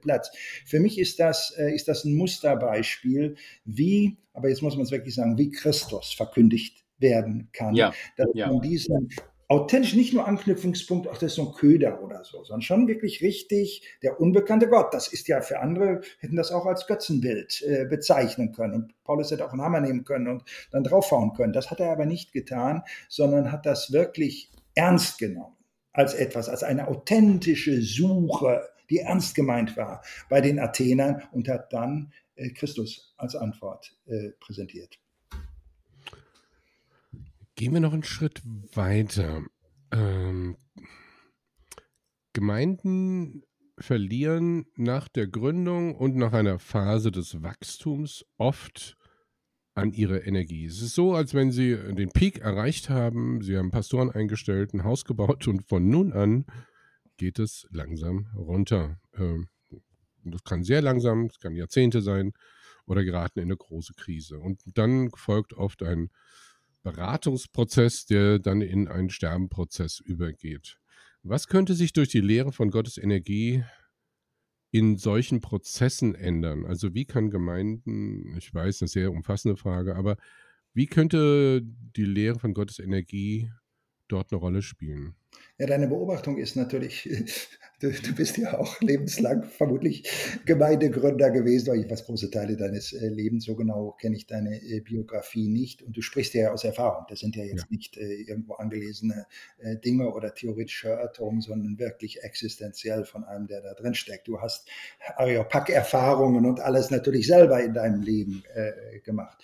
[0.00, 0.30] Platz.
[0.64, 4.90] Für mich ist das, äh, ist das ein Musterbeispiel, wie, aber jetzt muss man es
[4.90, 7.74] wirklich sagen, wie Christus verkündigt werden kann.
[7.74, 8.48] Ja, dass ja.
[8.48, 9.10] man diesen
[9.52, 13.20] authentisch nicht nur Anknüpfungspunkt, ach, das ist so ein Köder oder so, sondern schon wirklich
[13.20, 14.94] richtig der unbekannte Gott.
[14.94, 18.74] Das ist ja für andere, hätten das auch als Götzenbild äh, bezeichnen können.
[18.74, 21.52] Und Paulus hätte auch einen Hammer nehmen können und dann draufhauen können.
[21.52, 25.56] Das hat er aber nicht getan, sondern hat das wirklich ernst genommen
[25.92, 31.72] als etwas, als eine authentische Suche, die ernst gemeint war bei den Athenern und hat
[31.72, 34.98] dann äh, Christus als Antwort äh, präsentiert.
[37.54, 38.42] Gehen wir noch einen Schritt
[38.74, 39.42] weiter.
[39.92, 40.58] Ähm,
[42.34, 43.44] Gemeinden
[43.78, 48.98] verlieren nach der Gründung und nach einer Phase des Wachstums oft
[49.74, 50.66] an ihre Energie.
[50.66, 54.84] Es ist so, als wenn sie den Peak erreicht haben, sie haben Pastoren eingestellt, ein
[54.84, 56.44] Haus gebaut und von nun an
[57.22, 58.98] geht es langsam runter.
[59.14, 59.46] Ähm,
[60.24, 62.32] das kann sehr langsam, es kann Jahrzehnte sein
[62.84, 64.40] oder geraten in eine große Krise.
[64.40, 66.10] Und dann folgt oft ein
[66.82, 70.78] Beratungsprozess, der dann in einen Sterbenprozess übergeht.
[71.22, 73.62] Was könnte sich durch die Lehre von Gottes Energie
[74.72, 76.66] in solchen Prozessen ändern?
[76.66, 80.16] Also wie kann Gemeinden, ich weiß, eine sehr umfassende Frage, aber
[80.74, 83.48] wie könnte die Lehre von Gottes Energie
[84.12, 85.14] dort eine Rolle spielen?
[85.58, 87.04] Ja, deine Beobachtung ist natürlich,
[87.80, 90.08] du, du, bist ja auch lebenslang vermutlich
[90.44, 94.80] Gemeindegründer gewesen, ich weiß große Teile deines äh, Lebens, so genau kenne ich deine äh,
[94.80, 97.06] Biografie nicht und du sprichst ja aus Erfahrung.
[97.08, 97.66] Das sind ja jetzt ja.
[97.70, 99.26] nicht äh, irgendwo angelesene
[99.58, 104.28] äh, Dinge oder theoretische Erörterungen, sondern wirklich existenziell von einem, der da drin steckt.
[104.28, 104.68] Du hast
[105.16, 109.38] Areopag-Erfahrungen und alles natürlich selber in deinem Leben äh, gemacht.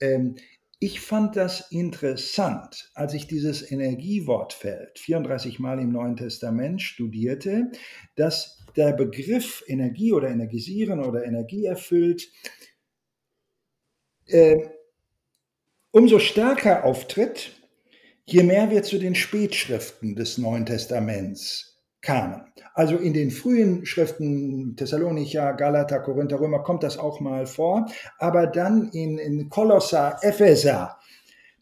[0.00, 0.36] Ähm,
[0.80, 7.72] ich fand das interessant, als ich dieses Energiewortfeld 34 Mal im Neuen Testament studierte,
[8.14, 12.30] dass der Begriff Energie oder energisieren oder Energie erfüllt
[14.26, 14.68] äh,
[15.90, 17.52] umso stärker auftritt,
[18.26, 21.67] je mehr wir zu den Spätschriften des Neuen Testaments
[22.00, 22.42] kamen.
[22.74, 27.86] Also in den frühen Schriften Thessalonicher, Galater, Korinther, Römer kommt das auch mal vor,
[28.18, 30.98] aber dann in, in Kolosser, Epheser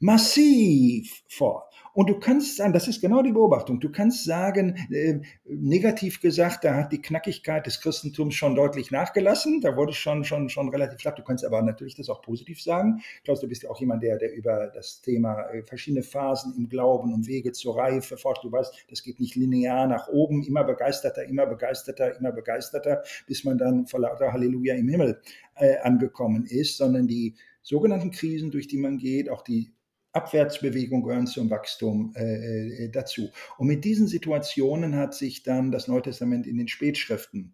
[0.00, 1.70] massiv vor.
[1.96, 6.62] Und du kannst sagen, das ist genau die Beobachtung, du kannst sagen, äh, negativ gesagt,
[6.62, 11.00] da hat die Knackigkeit des Christentums schon deutlich nachgelassen, da wurde schon, schon, schon relativ
[11.00, 11.14] flach.
[11.14, 13.00] Du kannst aber natürlich das auch positiv sagen.
[13.24, 16.68] Klaus, du bist ja auch jemand, der, der über das Thema äh, verschiedene Phasen im
[16.68, 20.64] Glauben und Wege zur Reife fort, du weißt, das geht nicht linear nach oben, immer
[20.64, 25.22] begeisterter, immer begeisterter, immer begeisterter, bis man dann vor lauter Halleluja im Himmel
[25.54, 29.72] äh, angekommen ist, sondern die sogenannten Krisen, durch die man geht, auch die
[30.16, 33.30] Abwärtsbewegung gehören zum Wachstum äh, äh, dazu.
[33.58, 37.52] Und mit diesen Situationen hat sich dann das Neue Testament in den Spätschriften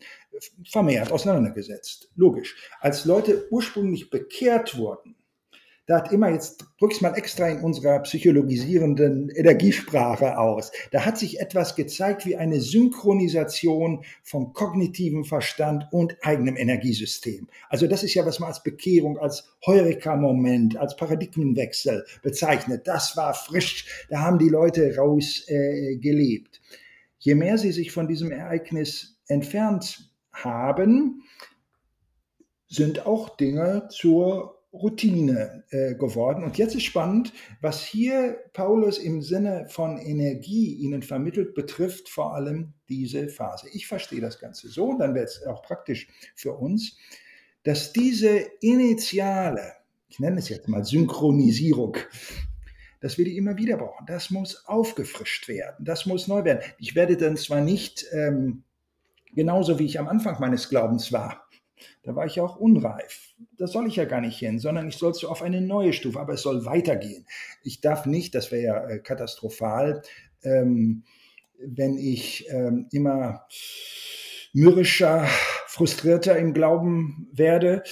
[0.65, 2.11] vermehrt auseinandergesetzt.
[2.17, 2.57] Logisch.
[2.81, 5.17] Als Leute ursprünglich bekehrt wurden,
[5.87, 11.41] da hat immer, jetzt drück's mal extra in unserer psychologisierenden Energiesprache aus, da hat sich
[11.41, 17.49] etwas gezeigt wie eine Synchronisation von kognitivem Verstand und eigenem Energiesystem.
[17.69, 22.87] Also das ist ja, was man als Bekehrung, als Heureka-Moment, als Paradigmenwechsel bezeichnet.
[22.87, 26.61] Das war frisch, da haben die Leute raus äh, gelebt.
[27.19, 31.23] Je mehr sie sich von diesem Ereignis entfernt haben,
[32.69, 36.45] sind auch Dinge zur Routine äh, geworden.
[36.45, 42.35] Und jetzt ist spannend, was hier Paulus im Sinne von Energie ihnen vermittelt, betrifft vor
[42.35, 43.69] allem diese Phase.
[43.73, 46.97] Ich verstehe das Ganze so, dann wird es auch praktisch für uns,
[47.65, 49.75] dass diese initiale,
[50.09, 51.97] ich nenne es jetzt mal Synchronisierung,
[53.01, 54.07] dass wir die immer wieder brauchen.
[54.07, 56.61] Das muss aufgefrischt werden, das muss neu werden.
[56.79, 58.65] Ich werde dann zwar nicht ähm,
[59.35, 61.42] genauso wie ich am Anfang meines Glaubens war,
[62.03, 63.35] da war ich auch unreif.
[63.57, 66.19] Da soll ich ja gar nicht hin, sondern ich soll so auf eine neue Stufe,
[66.19, 67.27] aber es soll weitergehen.
[67.63, 70.03] Ich darf nicht, das wäre ja äh, katastrophal,
[70.43, 71.05] ähm,
[71.59, 73.47] wenn ich ähm, immer
[74.53, 75.27] mürrischer,
[75.67, 77.83] frustrierter im Glauben werde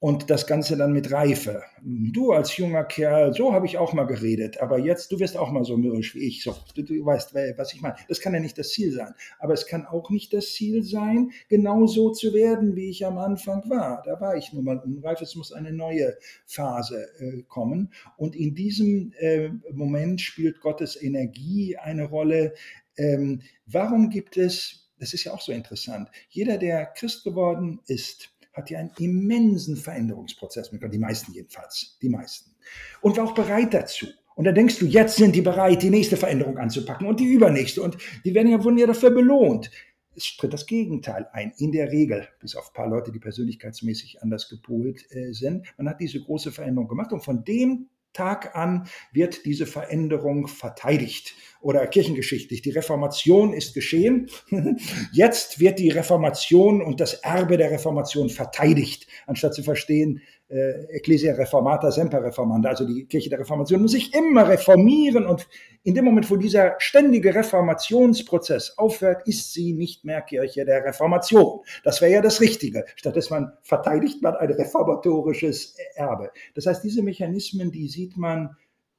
[0.00, 1.62] und das Ganze dann mit Reife.
[1.82, 5.50] Du als junger Kerl, so habe ich auch mal geredet, aber jetzt, du wirst auch
[5.50, 6.42] mal so mürrisch wie ich.
[6.42, 7.96] So, du, du weißt, was ich meine.
[8.08, 9.14] Das kann ja nicht das Ziel sein.
[9.40, 13.18] Aber es kann auch nicht das Ziel sein, genau so zu werden, wie ich am
[13.18, 14.02] Anfang war.
[14.04, 15.20] Da war ich nun mal unreif.
[15.20, 17.92] Es muss eine neue Phase äh, kommen.
[18.16, 22.54] Und in diesem äh, Moment spielt Gottes Energie eine Rolle.
[22.96, 28.30] Ähm, warum gibt es, das ist ja auch so interessant, jeder, der Christ geworden ist,
[28.58, 32.54] hat ja einen immensen Veränderungsprozess mitgemacht, die meisten jedenfalls, die meisten.
[33.00, 34.06] Und war auch bereit dazu.
[34.34, 37.82] Und da denkst du, jetzt sind die bereit, die nächste Veränderung anzupacken und die übernächste.
[37.82, 39.70] Und die werden ja, wurden ja dafür belohnt.
[40.14, 44.22] Es tritt das Gegenteil ein, in der Regel, bis auf ein paar Leute, die persönlichkeitsmäßig
[44.22, 45.66] anders gepolt äh, sind.
[45.76, 51.34] Man hat diese große Veränderung gemacht und von dem Tag an wird diese Veränderung verteidigt
[51.60, 52.62] oder kirchengeschichtlich.
[52.62, 54.28] Die Reformation ist geschehen.
[55.12, 61.34] Jetzt wird die Reformation und das Erbe der Reformation verteidigt, anstatt zu verstehen, äh, Ecclesia
[61.34, 65.46] Reformata semper reformanda, also die Kirche der Reformation muss sich immer reformieren und
[65.82, 71.60] in dem Moment, wo dieser ständige Reformationsprozess aufhört, ist sie nicht mehr Kirche der Reformation.
[71.84, 72.84] Das wäre ja das Richtige.
[72.96, 76.30] Stattdessen man verteidigt man ein reformatorisches Erbe.
[76.54, 78.56] Das heißt, diese Mechanismen, die sieht man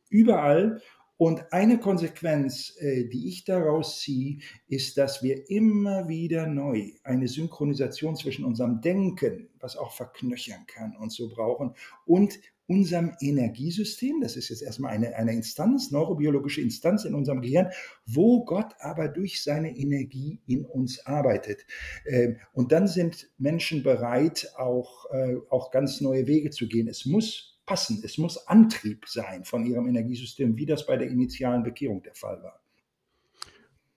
[0.10, 0.82] überall
[1.20, 4.38] und eine Konsequenz, äh, die ich daraus ziehe,
[4.70, 10.96] ist, dass wir immer wieder neu eine Synchronisation zwischen unserem Denken, was auch verknöchern kann
[10.96, 17.04] und so brauchen, und unserem Energiesystem, das ist jetzt erstmal eine, eine Instanz, neurobiologische Instanz
[17.04, 17.70] in unserem Gehirn,
[18.06, 21.66] wo Gott aber durch seine Energie in uns arbeitet.
[22.06, 26.88] Ähm, und dann sind Menschen bereit, auch, äh, auch ganz neue Wege zu gehen.
[26.88, 28.02] Es muss passen.
[28.04, 32.42] Es muss Antrieb sein von ihrem Energiesystem, wie das bei der initialen Bekehrung der Fall
[32.42, 32.60] war.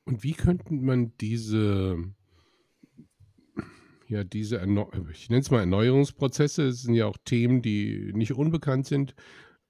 [0.05, 1.97] Und wie könnte man diese,
[4.09, 4.57] ja, diese,
[5.11, 9.14] ich nenne es mal Erneuerungsprozesse, es sind ja auch Themen, die nicht unbekannt sind,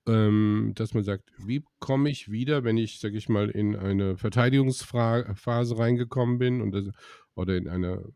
[0.09, 4.17] ähm, dass man sagt, wie komme ich wieder, wenn ich, sage ich mal, in eine
[4.17, 6.87] Verteidigungsphase reingekommen bin und das,
[7.37, 8.13] oder in eine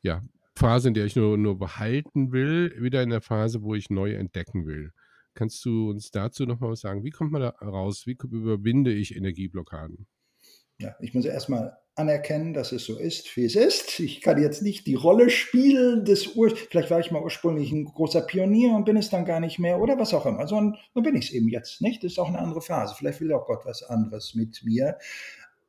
[0.00, 0.22] ja,
[0.62, 4.14] Phase, in der ich nur, nur behalten will, wieder in der Phase, wo ich neu
[4.14, 4.92] entdecken will.
[5.34, 7.02] Kannst du uns dazu nochmal was sagen?
[7.02, 8.06] Wie kommt man da raus?
[8.06, 10.06] Wie überwinde ich Energieblockaden?
[10.78, 13.98] Ja, ich muss erstmal anerkennen, dass es so ist, wie es ist.
[13.98, 17.84] Ich kann jetzt nicht die Rolle spielen des Ur vielleicht war ich mal ursprünglich ein
[17.84, 21.02] großer Pionier und bin es dann gar nicht mehr oder was auch immer, sondern dann
[21.02, 22.04] bin ich es eben jetzt nicht.
[22.04, 22.94] Das ist auch eine andere Phase.
[22.96, 24.96] Vielleicht will auch Gott was anderes mit mir.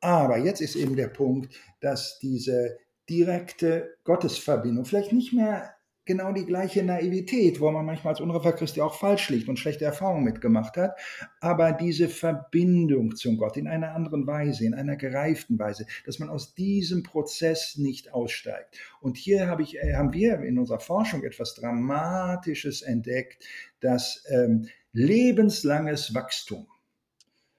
[0.02, 2.78] Aber jetzt ist eben der Punkt, dass diese
[3.10, 4.86] direkte Gottesverbindung.
[4.86, 5.76] Vielleicht nicht mehr
[6.06, 9.58] genau die gleiche Naivität, wo man manchmal als unreifer Christ ja auch falsch liegt und
[9.58, 10.98] schlechte Erfahrungen mitgemacht hat,
[11.40, 16.30] aber diese Verbindung zum Gott in einer anderen Weise, in einer gereiften Weise, dass man
[16.30, 18.78] aus diesem Prozess nicht aussteigt.
[19.00, 23.46] Und hier habe ich, äh, haben wir in unserer Forschung etwas Dramatisches entdeckt,
[23.80, 26.68] dass ähm, lebenslanges Wachstum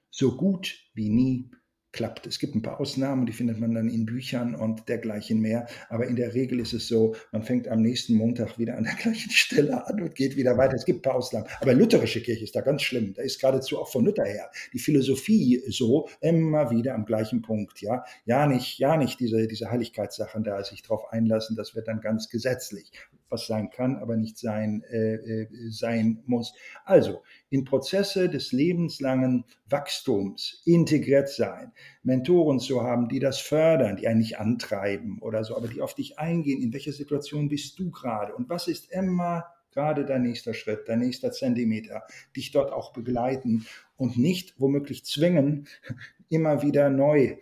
[0.09, 1.49] so gut wie nie
[1.95, 2.27] klappt.
[2.27, 5.65] Es gibt ein paar Ausnahmen, die findet man dann in Büchern und dergleichen mehr.
[5.87, 8.93] Aber in der Regel ist es so, man fängt am nächsten Montag wieder an der
[9.01, 10.75] gleichen Stelle an und geht wieder weiter.
[10.75, 11.47] Es gibt ein paar Ausnahmen.
[11.61, 13.13] Aber lutherische Kirche ist da ganz schlimm.
[13.13, 17.81] Da ist geradezu auch von Luther her die Philosophie so immer wieder am gleichen Punkt.
[17.81, 21.55] Ja, ja nicht, ja nicht diese, diese Heiligkeitssachen da sich drauf einlassen.
[21.55, 22.91] Das wird dann ganz gesetzlich
[23.35, 26.53] was sein kann, aber nicht sein, äh, äh, sein muss.
[26.85, 31.73] Also in Prozesse des lebenslangen Wachstums integriert sein,
[32.03, 35.93] Mentoren zu haben, die das fördern, die einen nicht antreiben oder so, aber die auf
[35.93, 38.33] dich eingehen, in welcher Situation bist du gerade?
[38.33, 42.03] Und was ist immer gerade dein nächster Schritt, dein nächster Zentimeter,
[42.35, 43.65] dich dort auch begleiten
[43.97, 45.67] und nicht womöglich zwingen,
[46.29, 47.35] immer wieder neu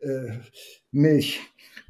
[0.00, 0.38] äh,
[0.90, 1.40] Milch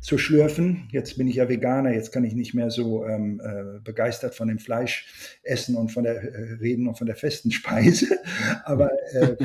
[0.01, 0.89] zu schlürfen.
[0.91, 4.49] Jetzt bin ich ja Veganer, jetzt kann ich nicht mehr so ähm, äh, begeistert von
[4.49, 8.19] dem Fleisch essen und von der äh, reden und von der festen Speise.
[8.65, 9.37] Aber äh,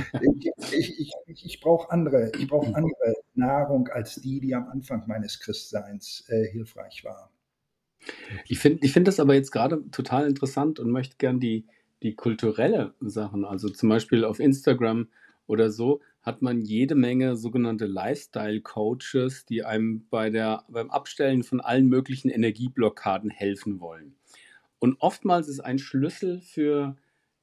[0.72, 5.40] ich, ich, ich, brauche andere, ich brauche andere Nahrung als die, die am Anfang meines
[5.40, 7.32] Christseins äh, hilfreich war.
[8.48, 11.66] Ich finde ich find das aber jetzt gerade total interessant und möchte gern die,
[12.04, 15.08] die kulturelle Sachen, also zum Beispiel auf Instagram
[15.48, 21.62] oder so, hat man jede Menge sogenannte Lifestyle-Coaches, die einem bei der, beim Abstellen von
[21.62, 24.16] allen möglichen Energieblockaden helfen wollen.
[24.80, 26.96] Und oftmals ist ein Schlüssel für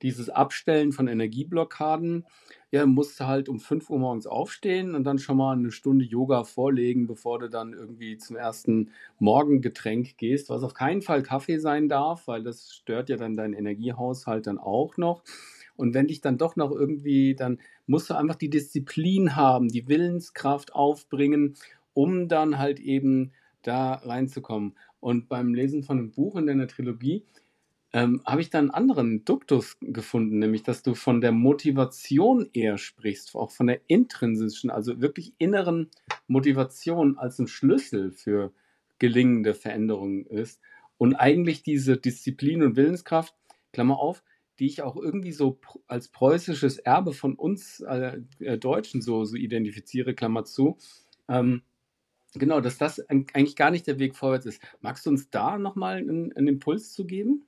[0.02, 2.26] dieses Abstellen von Energieblockaden,
[2.72, 6.04] ja, musst du halt um 5 Uhr morgens aufstehen und dann schon mal eine Stunde
[6.04, 11.58] Yoga vorlegen, bevor du dann irgendwie zum ersten Morgengetränk gehst, was auf keinen Fall Kaffee
[11.58, 15.22] sein darf, weil das stört ja dann deinen Energiehaushalt dann auch noch.
[15.82, 17.58] Und wenn dich dann doch noch irgendwie, dann
[17.88, 21.56] musst du einfach die Disziplin haben, die Willenskraft aufbringen,
[21.92, 24.76] um dann halt eben da reinzukommen.
[25.00, 27.24] Und beim Lesen von einem Buch in deiner Trilogie
[27.92, 32.78] ähm, habe ich da einen anderen Duktus gefunden, nämlich dass du von der Motivation eher
[32.78, 35.90] sprichst, auch von der intrinsischen, also wirklich inneren
[36.28, 38.52] Motivation als ein Schlüssel für
[39.00, 40.60] gelingende Veränderungen ist.
[40.96, 43.34] Und eigentlich diese Disziplin und Willenskraft,
[43.72, 44.22] Klammer auf,
[44.62, 45.58] die ich auch irgendwie so
[45.88, 50.78] als preußisches Erbe von uns äh, äh, Deutschen so, so identifiziere, Klammer zu.
[51.28, 51.62] Ähm,
[52.34, 54.62] genau, dass das eigentlich gar nicht der Weg vorwärts ist.
[54.80, 57.44] Magst du uns da nochmal einen, einen Impuls zu geben?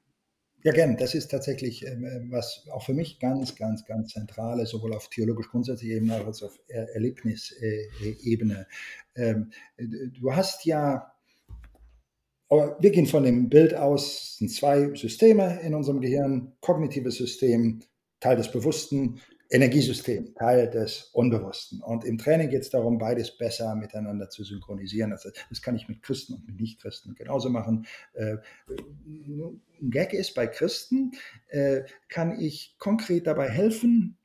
[0.65, 0.97] Ja, gern.
[0.97, 4.93] Das ist tatsächlich ähm, äh, was auch für mich ganz, ganz, ganz zentral ist, sowohl
[4.93, 8.67] auf theologisch grundsätzlicher Ebene als auch auf Erlebnisebene.
[9.15, 11.14] Ähm, du hast ja
[12.55, 17.17] aber wir gehen von dem Bild aus, es sind zwei Systeme in unserem Gehirn, kognitives
[17.17, 17.81] System,
[18.21, 21.83] Teil des Bewussten, Energiesystem, Teil des Unbewussten.
[21.83, 25.11] Und im Training geht es darum, beides besser miteinander zu synchronisieren.
[25.11, 27.87] Also das kann ich mit Christen und mit Nichtchristen genauso machen.
[28.13, 28.37] Äh,
[28.69, 31.13] ein Gag ist, bei Christen
[31.49, 34.17] äh, kann ich konkret dabei helfen,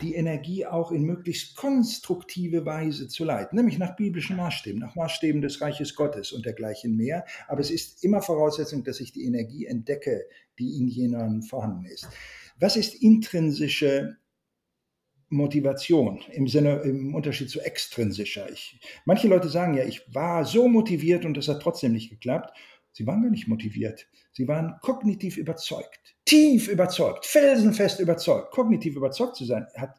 [0.00, 5.42] die Energie auch in möglichst konstruktive Weise zu leiten, nämlich nach biblischen Maßstäben, nach Maßstäben
[5.42, 7.24] des Reiches Gottes und dergleichen mehr.
[7.48, 10.26] Aber es ist immer Voraussetzung, dass ich die Energie entdecke,
[10.58, 12.08] die in jenen vorhanden ist.
[12.58, 14.16] Was ist intrinsische
[15.28, 18.50] Motivation im Sinne, im Unterschied zu extrinsischer?
[18.50, 22.56] Ich, manche Leute sagen ja, ich war so motiviert und es hat trotzdem nicht geklappt.
[22.96, 24.08] Sie waren gar nicht motiviert.
[24.32, 28.50] Sie waren kognitiv überzeugt tief überzeugt, felsenfest überzeugt.
[28.50, 29.96] Kognitiv überzeugt zu sein, hat,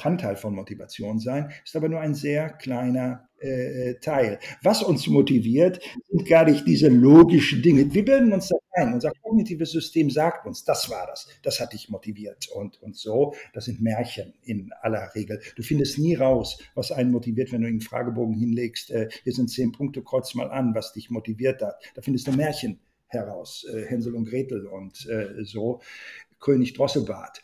[0.00, 4.38] kann Teil von Motivation sein, ist aber nur ein sehr kleiner äh, Teil.
[4.62, 7.92] Was uns motiviert, sind gar nicht diese logischen Dinge.
[7.92, 8.94] Wir bilden uns das ein.
[8.94, 13.34] Unser kognitives System sagt uns, das war das, das hat dich motiviert und, und so.
[13.52, 15.40] Das sind Märchen in aller Regel.
[15.56, 18.90] Du findest nie raus, was einen motiviert, wenn du einen Fragebogen hinlegst.
[18.90, 21.74] Äh, hier sind zehn Punkte, kreuz mal an, was dich motiviert hat.
[21.94, 22.78] Da findest du Märchen
[23.08, 25.80] heraus, äh, Hänsel und Gretel und äh, so.
[26.40, 27.42] König Drosselbart.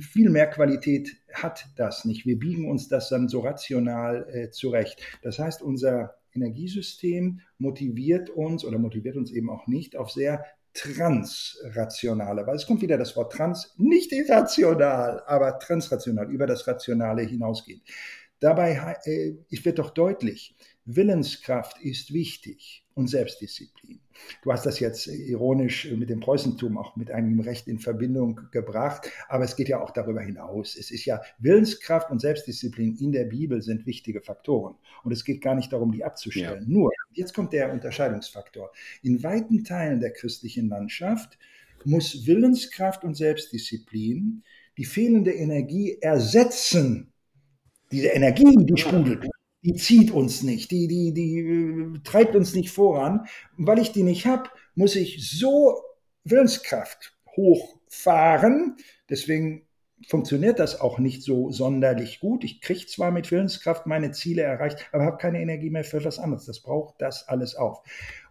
[0.00, 2.26] Viel mehr Qualität hat das nicht.
[2.26, 5.00] Wir biegen uns das dann so rational äh, zurecht.
[5.22, 12.46] Das heißt, unser Energiesystem motiviert uns oder motiviert uns eben auch nicht auf sehr transrationale,
[12.46, 17.82] weil es kommt wieder das Wort trans, nicht irrational, aber transrational, über das Rationale hinausgeht.
[18.40, 24.00] Dabei äh, wird doch deutlich, Willenskraft ist wichtig und Selbstdisziplin.
[24.42, 29.10] Du hast das jetzt ironisch mit dem Preußentum auch mit einem Recht in Verbindung gebracht,
[29.28, 30.76] aber es geht ja auch darüber hinaus.
[30.76, 34.74] Es ist ja Willenskraft und Selbstdisziplin in der Bibel sind wichtige Faktoren
[35.04, 36.62] und es geht gar nicht darum, die abzustellen.
[36.62, 36.68] Ja.
[36.68, 38.70] Nur, jetzt kommt der Unterscheidungsfaktor.
[39.02, 41.38] In weiten Teilen der christlichen Landschaft
[41.84, 44.42] muss Willenskraft und Selbstdisziplin
[44.78, 47.12] die fehlende Energie ersetzen.
[47.90, 49.26] Diese Energie, die sprudelt,
[49.62, 53.26] die zieht uns nicht, die, die, die äh, treibt uns nicht voran.
[53.56, 55.80] Und weil ich die nicht habe, muss ich so
[56.24, 58.76] Willenskraft hochfahren.
[59.08, 59.66] Deswegen
[60.08, 62.44] funktioniert das auch nicht so sonderlich gut.
[62.44, 66.18] Ich kriege zwar mit Willenskraft meine Ziele erreicht, aber habe keine Energie mehr für was
[66.18, 66.46] anderes.
[66.46, 67.82] Das braucht das alles auf.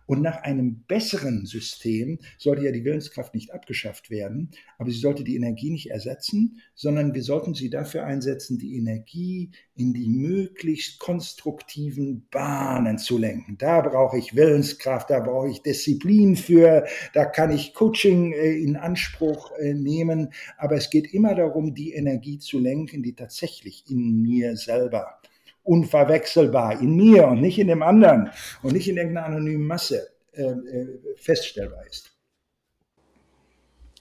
[0.06, 5.24] Und nach einem besseren System sollte ja die Willenskraft nicht abgeschafft werden, aber sie sollte
[5.24, 11.00] die Energie nicht ersetzen, sondern wir sollten sie dafür einsetzen, die Energie in die möglichst
[11.00, 13.58] konstruktiven Bahnen zu lenken.
[13.58, 18.76] Da brauche ich Willenskraft, da brauche ich Disziplin für, da kann ich Coaching äh, in
[18.76, 24.22] Anspruch äh, nehmen, aber es geht immer darum, die Energie zu lenken, die tatsächlich in
[24.22, 25.21] mir selber
[25.64, 28.32] unverwechselbar in mir und nicht in dem anderen
[28.64, 32.16] und nicht in irgendeiner anonymen Masse äh, äh, feststellbar ist.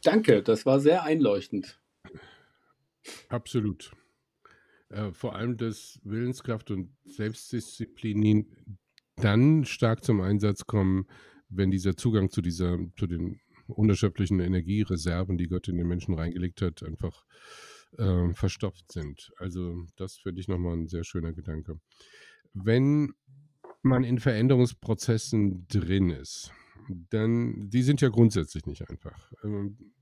[0.03, 1.79] Danke, das war sehr einleuchtend.
[3.29, 3.93] Absolut.
[4.89, 8.79] Äh, vor allem, dass Willenskraft und Selbstdisziplin
[9.17, 11.07] dann stark zum Einsatz kommen,
[11.49, 16.63] wenn dieser Zugang zu dieser, zu den unerschöpflichen Energiereserven, die Gott in den Menschen reingelegt
[16.63, 17.25] hat, einfach
[17.99, 19.33] äh, verstopft sind.
[19.37, 21.81] Also das finde ich nochmal ein sehr schöner Gedanke.
[22.53, 23.13] Wenn
[23.83, 26.53] man in Veränderungsprozessen drin ist,
[27.11, 29.33] dann, die sind ja grundsätzlich nicht einfach.
[29.45, 29.93] Ähm,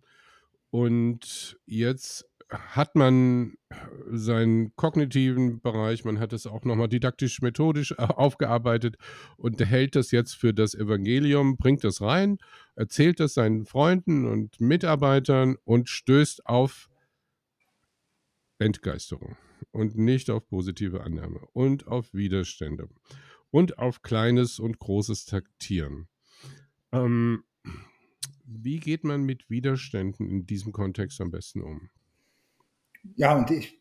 [0.70, 3.54] und jetzt hat man
[4.10, 8.96] seinen kognitiven Bereich, man hat es auch nochmal didaktisch-methodisch aufgearbeitet
[9.36, 12.38] und hält das jetzt für das Evangelium, bringt das rein,
[12.74, 16.88] erzählt das seinen Freunden und Mitarbeitern und stößt auf
[18.58, 19.36] Entgeisterung
[19.70, 22.88] und nicht auf positive Annahme und auf Widerstände
[23.50, 26.08] und auf kleines und großes Taktieren.
[26.92, 27.44] Ähm,
[28.44, 31.90] wie geht man mit Widerständen in diesem Kontext am besten um?
[33.14, 33.77] Ja, und ich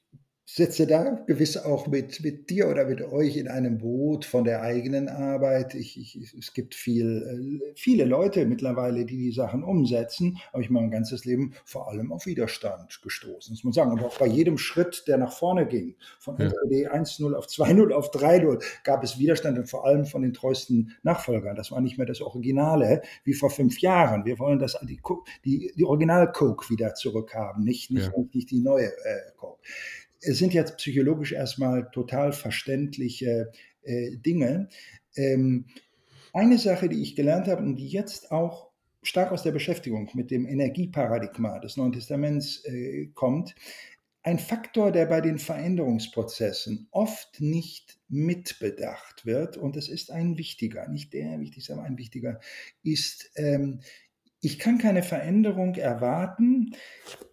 [0.49, 4.61] sitze da gewiss auch mit, mit dir oder mit euch in einem Boot von der
[4.61, 5.75] eigenen Arbeit.
[5.75, 10.69] Ich, ich, es gibt viel, äh, viele Leute mittlerweile, die die Sachen umsetzen, habe ich
[10.69, 13.91] mein ganzes Leben vor allem auf Widerstand gestoßen, muss man sagen.
[13.91, 16.45] Aber auch bei jedem Schritt, der nach vorne ging, von ja.
[16.45, 20.95] NLD 1.0 auf 2.0 auf 3.0, gab es Widerstand und vor allem von den treuesten
[21.03, 21.57] Nachfolgern.
[21.57, 24.23] Das war nicht mehr das Originale wie vor fünf Jahren.
[24.23, 25.01] Wir wollen das, die,
[25.43, 28.23] die, die Original-Coke wieder zurückhaben, nicht, nicht, ja.
[28.31, 29.59] nicht die neue äh, Coke
[30.21, 33.51] es sind jetzt psychologisch erstmal total verständliche
[33.83, 34.69] äh, Dinge.
[35.15, 35.65] Ähm,
[36.33, 38.69] eine Sache, die ich gelernt habe und die jetzt auch
[39.01, 43.55] stark aus der Beschäftigung mit dem Energieparadigma des Neuen Testaments äh, kommt,
[44.23, 50.89] ein Faktor, der bei den Veränderungsprozessen oft nicht mitbedacht wird, und es ist ein wichtiger,
[50.89, 52.41] nicht der wichtigste, aber ein wichtiger,
[52.83, 53.79] ist ähm,
[54.41, 56.75] ich kann keine Veränderung erwarten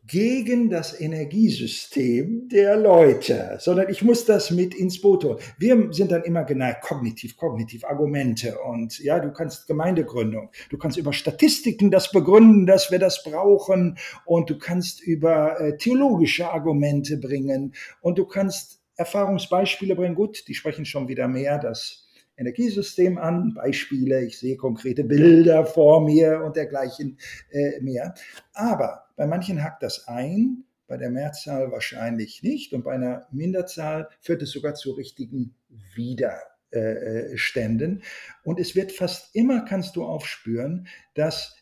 [0.07, 5.39] gegen das Energiesystem der Leute, sondern ich muss das mit ins Boot holen.
[5.59, 10.99] Wir sind dann immer geneigt, kognitiv, kognitiv, Argumente und ja, du kannst Gemeindegründung, du kannst
[10.99, 17.17] über Statistiken das begründen, dass wir das brauchen und du kannst über äh, theologische Argumente
[17.17, 20.15] bringen und du kannst Erfahrungsbeispiele bringen.
[20.15, 22.04] Gut, die sprechen schon wieder mehr, dass
[22.37, 27.19] Energiesystem an, Beispiele, ich sehe konkrete Bilder vor mir und dergleichen
[27.51, 28.15] äh, mehr.
[28.53, 34.09] Aber bei manchen hackt das ein, bei der Mehrzahl wahrscheinlich nicht und bei einer Minderzahl
[34.21, 35.55] führt es sogar zu richtigen
[35.95, 38.03] Widerständen.
[38.43, 41.57] Und es wird fast immer, kannst du aufspüren, dass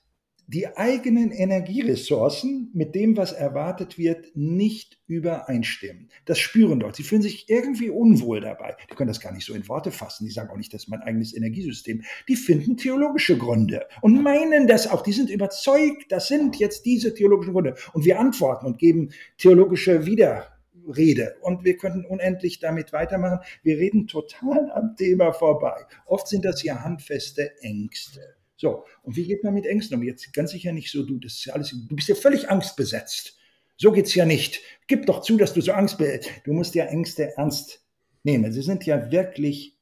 [0.53, 6.11] die eigenen Energieressourcen mit dem, was erwartet wird, nicht übereinstimmen.
[6.27, 6.97] Das spüren dort.
[6.97, 8.77] Sie fühlen sich irgendwie unwohl dabei.
[8.91, 10.27] Die können das gar nicht so in Worte fassen.
[10.27, 12.03] Die sagen auch nicht, das ist mein eigenes Energiesystem.
[12.29, 15.03] Die finden theologische Gründe und meinen das auch.
[15.03, 17.75] Die sind überzeugt, das sind jetzt diese theologischen Gründe.
[17.95, 21.37] Und wir antworten und geben theologische Widerrede.
[21.41, 23.39] Und wir könnten unendlich damit weitermachen.
[23.63, 25.87] Wir reden total am Thema vorbei.
[26.05, 28.42] Oft sind das ja handfeste Ängste.
[28.63, 30.05] So, und wie geht man mit Ängsten um?
[30.05, 33.37] Jetzt ganz sicher nicht so, du, das ist ja alles, du bist ja völlig angstbesetzt.
[33.77, 34.61] So geht's ja nicht.
[34.87, 36.31] Gib doch zu, dass du so Angst bist.
[36.45, 37.85] Du musst ja Ängste ernst
[38.23, 38.53] nehmen.
[38.53, 39.81] Sie sind ja wirklich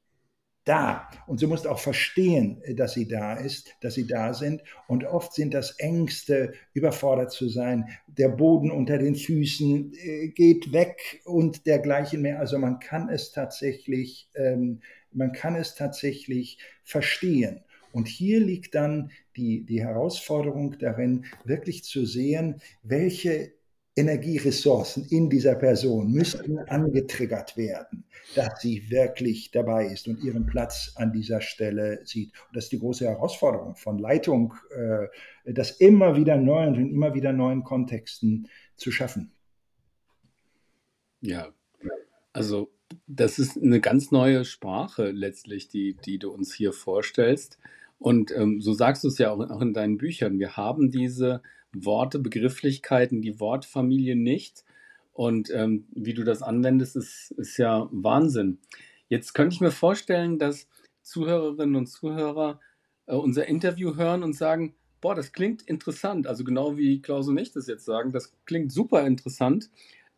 [0.64, 1.10] da.
[1.26, 4.62] Und du musst auch verstehen, dass sie da ist, dass sie da sind.
[4.88, 7.84] Und oft sind das Ängste, überfordert zu sein.
[8.06, 12.38] Der Boden unter den Füßen äh, geht weg und dergleichen mehr.
[12.38, 14.80] Also man kann es tatsächlich, ähm,
[15.12, 17.62] man kann es tatsächlich verstehen.
[17.92, 23.52] Und hier liegt dann die, die Herausforderung darin, wirklich zu sehen, welche
[23.96, 30.92] Energieressourcen in dieser Person müssten angetriggert werden, dass sie wirklich dabei ist und ihren Platz
[30.94, 32.32] an dieser Stelle sieht.
[32.48, 35.06] Und das ist die große Herausforderung von Leitung, äh,
[35.52, 39.32] das immer wieder neu und in immer wieder neuen Kontexten zu schaffen.
[41.20, 41.52] Ja,
[42.32, 42.70] also
[43.06, 47.58] das ist eine ganz neue Sprache letztlich, die, die du uns hier vorstellst.
[48.00, 50.38] Und ähm, so sagst du es ja auch, auch in deinen Büchern.
[50.38, 51.42] Wir haben diese
[51.72, 54.64] Worte, Begrifflichkeiten, die Wortfamilie nicht.
[55.12, 58.58] Und ähm, wie du das anwendest, ist, ist ja Wahnsinn.
[59.08, 60.66] Jetzt könnte ich mir vorstellen, dass
[61.02, 62.58] Zuhörerinnen und Zuhörer
[63.06, 66.26] äh, unser Interview hören und sagen, boah, das klingt interessant.
[66.26, 69.70] Also genau wie Klaus und ich das jetzt sagen, das klingt super interessant.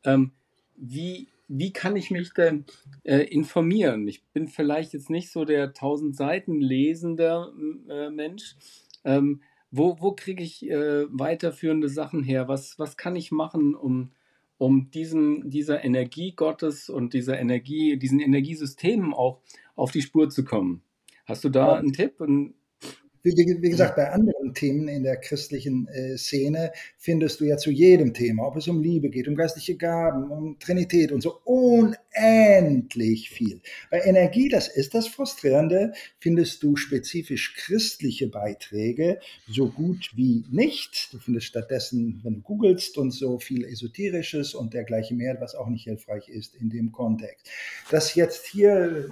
[0.05, 0.31] Ähm,
[0.77, 2.65] wie, wie kann ich mich denn
[3.05, 4.09] äh, informieren?
[4.09, 7.53] Ich bin vielleicht jetzt nicht so der 1000 Seiten lesende
[7.91, 8.57] äh, Mensch.
[9.05, 12.49] Ähm, wo, wo kriege ich äh, weiterführende Sachen her?
[12.49, 14.13] Was, was kann ich machen, um,
[14.57, 19.41] um diesen, dieser Energie Gottes und dieser Energie, diesen Energiesystemen auch
[19.77, 20.83] auf die Spur zu kommen?
[21.27, 22.21] Hast du da einen Tipp?
[22.21, 22.55] Und
[23.23, 28.15] wie, gesagt, bei anderen Themen in der christlichen äh, Szene findest du ja zu jedem
[28.15, 33.61] Thema, ob es um Liebe geht, um geistliche Gaben, um Trinität und so, unendlich viel.
[33.91, 41.13] Bei Energie, das ist das Frustrierende, findest du spezifisch christliche Beiträge so gut wie nicht.
[41.13, 45.69] Du findest stattdessen, wenn du googelst und so viel Esoterisches und dergleichen mehr, was auch
[45.69, 47.49] nicht hilfreich ist in dem Kontext.
[47.91, 49.09] Das jetzt hier,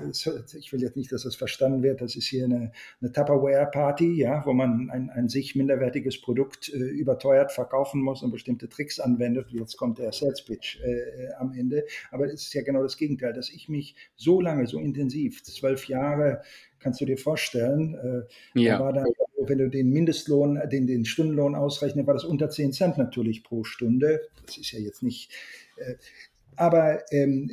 [0.58, 4.44] ich will jetzt nicht, dass das verstanden wird, das ist hier eine, eine Tupperware-Party, ja,
[4.46, 9.48] wo man ein, ein sich minderwertiges Produkt äh, überteuert verkaufen muss und bestimmte Tricks anwendet.
[9.51, 11.84] Jetzt kommt der Sales Pitch äh, am Ende.
[12.11, 15.88] Aber es ist ja genau das Gegenteil, dass ich mich so lange, so intensiv, zwölf
[15.88, 16.42] Jahre,
[16.78, 18.80] kannst du dir vorstellen, äh, ja.
[18.80, 19.07] war dann,
[19.38, 23.64] wenn du den Mindestlohn, den, den Stundenlohn ausrechnest, war das unter 10 Cent natürlich pro
[23.64, 24.20] Stunde.
[24.46, 25.32] Das ist ja jetzt nicht.
[25.76, 25.94] Äh,
[26.57, 27.51] aber ähm,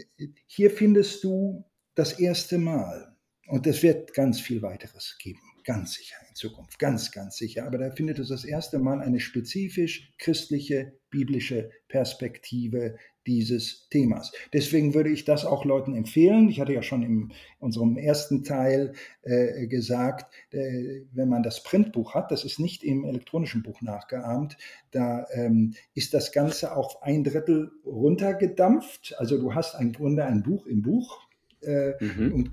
[0.47, 1.63] hier findest du
[1.95, 3.15] das erste Mal,
[3.47, 7.67] und es wird ganz viel weiteres geben, ganz sicher in Zukunft, ganz, ganz sicher.
[7.67, 12.95] Aber da findet es das erste Mal eine spezifisch christliche, biblische Perspektive
[13.27, 14.31] dieses Themas.
[14.53, 16.47] Deswegen würde ich das auch Leuten empfehlen.
[16.47, 18.93] Ich hatte ja schon in unserem ersten Teil
[19.23, 24.57] äh, gesagt, äh, wenn man das Printbuch hat, das ist nicht im elektronischen Buch nachgeahmt,
[24.91, 29.15] da ähm, ist das Ganze auf ein Drittel runtergedampft.
[29.17, 31.27] Also du hast im Grunde ein Buch im Buch
[31.61, 32.33] äh, mhm.
[32.33, 32.51] und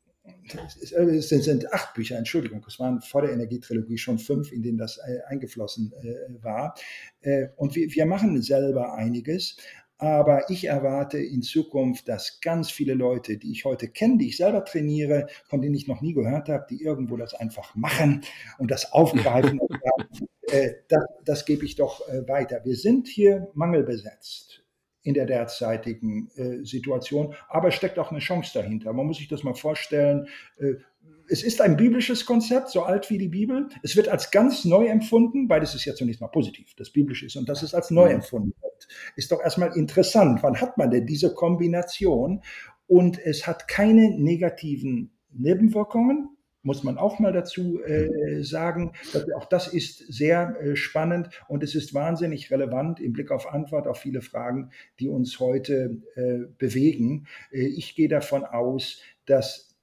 [0.55, 4.99] es sind acht Bücher, Entschuldigung, es waren vor der Energietrilogie schon fünf, in denen das
[4.99, 6.75] äh, eingeflossen äh, war.
[7.21, 9.57] Äh, und wir, wir machen selber einiges,
[10.01, 14.39] aber ich erwarte in Zukunft, dass ganz viele Leute, die ich heute kenne, die ich
[14.39, 18.23] selber trainiere, von denen ich noch nie gehört habe, die irgendwo das einfach machen
[18.59, 19.59] und das aufgreifen.
[19.61, 22.65] und sagen, äh, das, das gebe ich doch äh, weiter.
[22.65, 24.63] Wir sind hier mangelbesetzt
[25.03, 27.35] in der derzeitigen äh, Situation.
[27.49, 28.93] Aber es steckt auch eine Chance dahinter.
[28.93, 30.29] Man muss sich das mal vorstellen.
[30.59, 30.75] Äh,
[31.29, 33.69] es ist ein biblisches Konzept, so alt wie die Bibel.
[33.83, 35.47] Es wird als ganz neu empfunden.
[35.47, 38.17] Beides ist ja zunächst mal positiv, das biblische ist und dass es als neu mhm.
[38.17, 38.89] empfunden wird.
[39.17, 40.43] Ist doch erstmal interessant.
[40.43, 42.43] Wann hat man denn diese Kombination?
[42.87, 48.93] Und es hat keine negativen Nebenwirkungen muss man auch mal dazu äh, sagen.
[49.37, 53.87] auch das ist sehr äh, spannend und es ist wahnsinnig relevant im Blick auf Antwort
[53.87, 57.27] auf viele Fragen, die uns heute äh, bewegen.
[57.51, 59.77] Äh, ich gehe davon aus, dass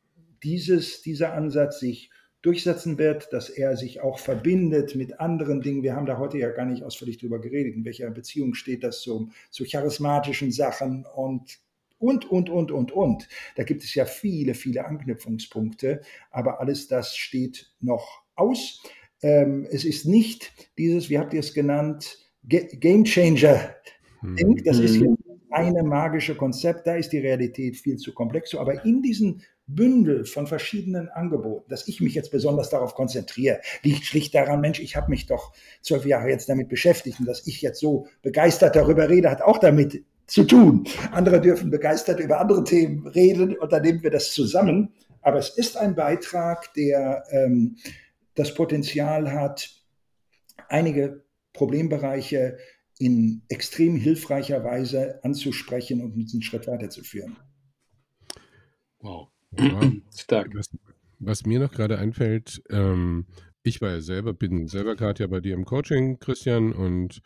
[0.43, 2.11] dieses, dieser Ansatz sich
[2.41, 5.83] durchsetzen wird, dass er sich auch verbindet mit anderen Dingen.
[5.83, 9.01] Wir haben da heute ja gar nicht ausführlich drüber geredet, in welcher Beziehung steht das
[9.01, 11.59] zu, zu charismatischen Sachen und
[11.99, 13.27] und, und, und, und, und.
[13.55, 18.83] Da gibt es ja viele, viele Anknüpfungspunkte, aber alles das steht noch aus.
[19.21, 23.75] Ähm, es ist nicht dieses, wie habt ihr es genannt, Game Changer.
[24.23, 24.63] Ding.
[24.63, 25.15] Das ist hier
[25.49, 28.53] eine magische Konzept, da ist die Realität viel zu komplex.
[28.55, 34.05] Aber in diesem Bündel von verschiedenen Angeboten, dass ich mich jetzt besonders darauf konzentriere, liegt
[34.05, 37.61] schlicht daran, Mensch, ich habe mich doch zwölf Jahre jetzt damit beschäftigt und dass ich
[37.61, 40.85] jetzt so begeistert darüber rede, hat auch damit zu tun.
[41.11, 44.93] Andere dürfen begeistert über andere Themen reden und dann nehmen wir das zusammen.
[45.21, 47.77] Aber es ist ein Beitrag, der ähm,
[48.35, 49.69] das Potenzial hat,
[50.69, 51.23] einige
[51.53, 52.57] Problembereiche
[52.99, 57.37] in extrem hilfreicher Weise anzusprechen und uns einen Schritt weiterzuführen.
[58.99, 59.29] Wow.
[59.57, 60.53] Ja, Stark.
[60.55, 60.69] Was,
[61.19, 63.27] was, mir noch gerade einfällt, ähm,
[63.63, 67.21] ich war ja selber, bin selber gerade ja bei dir im Coaching, Christian, und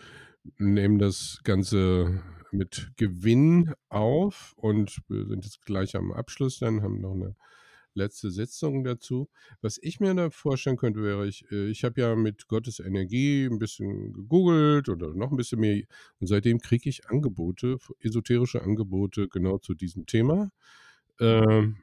[0.57, 2.21] nehme das Ganze
[2.51, 7.35] mit Gewinn auf und wir sind jetzt gleich am Abschluss, dann haben noch eine
[7.93, 9.29] letzte Sitzung dazu.
[9.61, 13.45] Was ich mir da vorstellen könnte, wäre, ich, äh, ich habe ja mit Gottes Energie
[13.45, 15.83] ein bisschen gegoogelt oder noch ein bisschen mehr
[16.19, 20.51] und seitdem kriege ich Angebote, esoterische Angebote genau zu diesem Thema.
[21.19, 21.77] Ähm,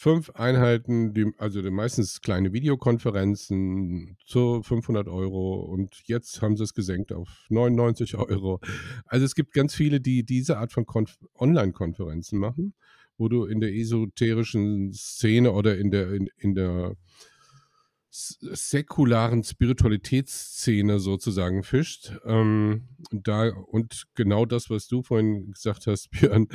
[0.00, 6.72] fünf Einheiten, die, also meistens kleine Videokonferenzen zu 500 Euro und jetzt haben sie es
[6.72, 8.60] gesenkt auf 99 Euro.
[9.06, 10.86] Also es gibt ganz viele, die diese Art von
[11.34, 12.74] Online-Konferenzen machen,
[13.16, 16.94] wo du in der esoterischen Szene oder in der, in, in der
[18.18, 22.12] säkularen Spiritualitätsszene sozusagen fischt.
[22.24, 26.48] Ähm, da, und genau das, was du vorhin gesagt hast, Björn,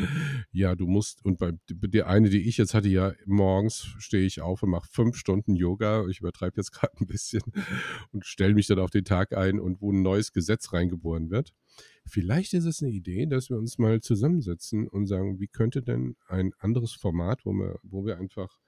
[0.51, 4.41] ja, du musst, und bei der eine, die ich jetzt hatte, ja, morgens stehe ich
[4.41, 6.05] auf und mache fünf Stunden Yoga.
[6.07, 7.43] Ich übertreibe jetzt gerade ein bisschen
[8.11, 11.53] und stelle mich dann auf den Tag ein und wo ein neues Gesetz reingeboren wird.
[12.05, 16.17] Vielleicht ist es eine Idee, dass wir uns mal zusammensetzen und sagen, wie könnte denn
[16.27, 18.59] ein anderes Format, wo wir, wo wir einfach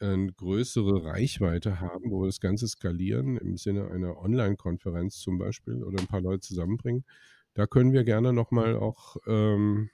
[0.00, 5.82] eine größere Reichweite haben, wo wir das Ganze skalieren, im Sinne einer Online-Konferenz zum Beispiel
[5.82, 7.04] oder ein paar Leute zusammenbringen,
[7.54, 9.90] da können wir gerne nochmal auch ähm,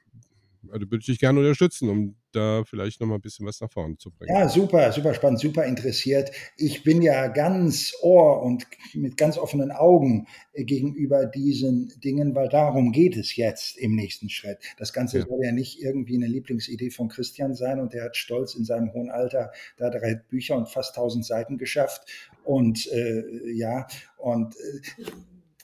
[0.70, 3.70] also würde ich dich gerne unterstützen, um da vielleicht noch mal ein bisschen was nach
[3.70, 4.34] vorne zu bringen.
[4.34, 6.30] Ja, super, super spannend, super interessiert.
[6.56, 12.48] Ich bin ja ganz Ohr und mit ganz offenen Augen äh, gegenüber diesen Dingen, weil
[12.48, 14.58] darum geht es jetzt im nächsten Schritt.
[14.78, 15.26] Das Ganze ja.
[15.26, 18.92] soll ja nicht irgendwie eine Lieblingsidee von Christian sein und der hat stolz in seinem
[18.92, 22.02] hohen Alter da drei Bücher und fast tausend Seiten geschafft
[22.44, 23.86] und äh, ja,
[24.18, 25.04] und äh,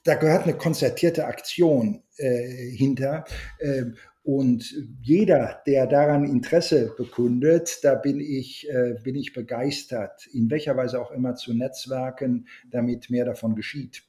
[0.04, 3.24] da gehört eine konzertierte Aktion äh, hinter.
[3.58, 3.84] Äh,
[4.24, 10.76] und jeder, der daran Interesse bekundet, da bin ich, äh, bin ich begeistert, in welcher
[10.76, 14.04] Weise auch immer zu netzwerken, damit mehr davon geschieht.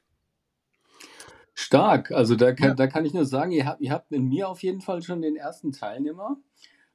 [1.56, 2.74] Stark, also da kann, ja.
[2.76, 5.22] da kann ich nur sagen, ihr habt, ihr habt in mir auf jeden Fall schon
[5.22, 6.38] den ersten Teilnehmer.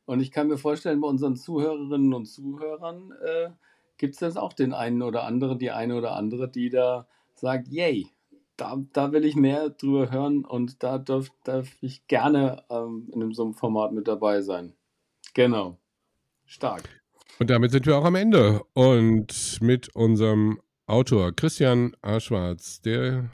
[0.04, 3.50] Und ich kann mir vorstellen, bei unseren Zuhörerinnen und Zuhörern äh,
[3.98, 7.68] gibt es jetzt auch den einen oder anderen, die eine oder andere, die da sagt,
[7.68, 8.08] yay,
[8.58, 13.32] da, da will ich mehr drüber hören und da darf, darf ich gerne ähm, in
[13.32, 14.74] so einem Format mit dabei sein.
[15.32, 15.78] Genau.
[16.44, 16.82] Stark.
[17.38, 18.62] Und damit sind wir auch am Ende.
[18.74, 22.18] Und mit unserem Autor Christian A.
[22.18, 23.30] Schwarz, der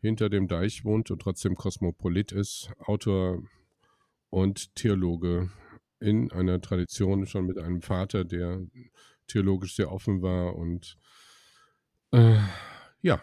[0.00, 3.42] hinter dem Deich wohnt und trotzdem Kosmopolit ist, Autor
[4.30, 5.50] und Theologe
[6.00, 8.62] in einer Tradition schon mit einem Vater, der
[9.26, 10.96] theologisch sehr offen war und
[12.12, 12.38] äh,
[13.02, 13.20] ja,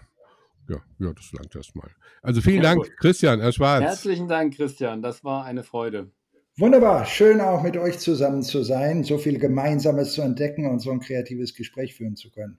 [0.69, 1.89] ja, ja, das langt erstmal.
[2.21, 2.97] Also vielen ja, Dank, gut.
[2.97, 3.83] Christian, Herr Schwarz.
[3.83, 5.01] Herzlichen Dank, Christian.
[5.01, 6.11] Das war eine Freude.
[6.57, 10.89] Wunderbar, schön auch mit euch zusammen zu sein, so viel Gemeinsames zu entdecken und so
[10.89, 12.57] ein kreatives Gespräch führen zu können.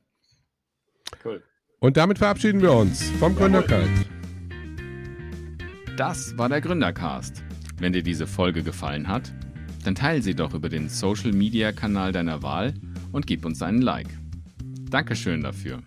[1.24, 1.42] Cool.
[1.80, 4.06] Und damit verabschieden wir uns vom Gründercast.
[5.96, 7.42] Das war der Gründercast.
[7.78, 9.32] Wenn dir diese Folge gefallen hat,
[9.84, 12.74] dann teile sie doch über den Social Media Kanal deiner Wahl
[13.10, 14.08] und gib uns einen Like.
[14.90, 15.82] Dankeschön dafür.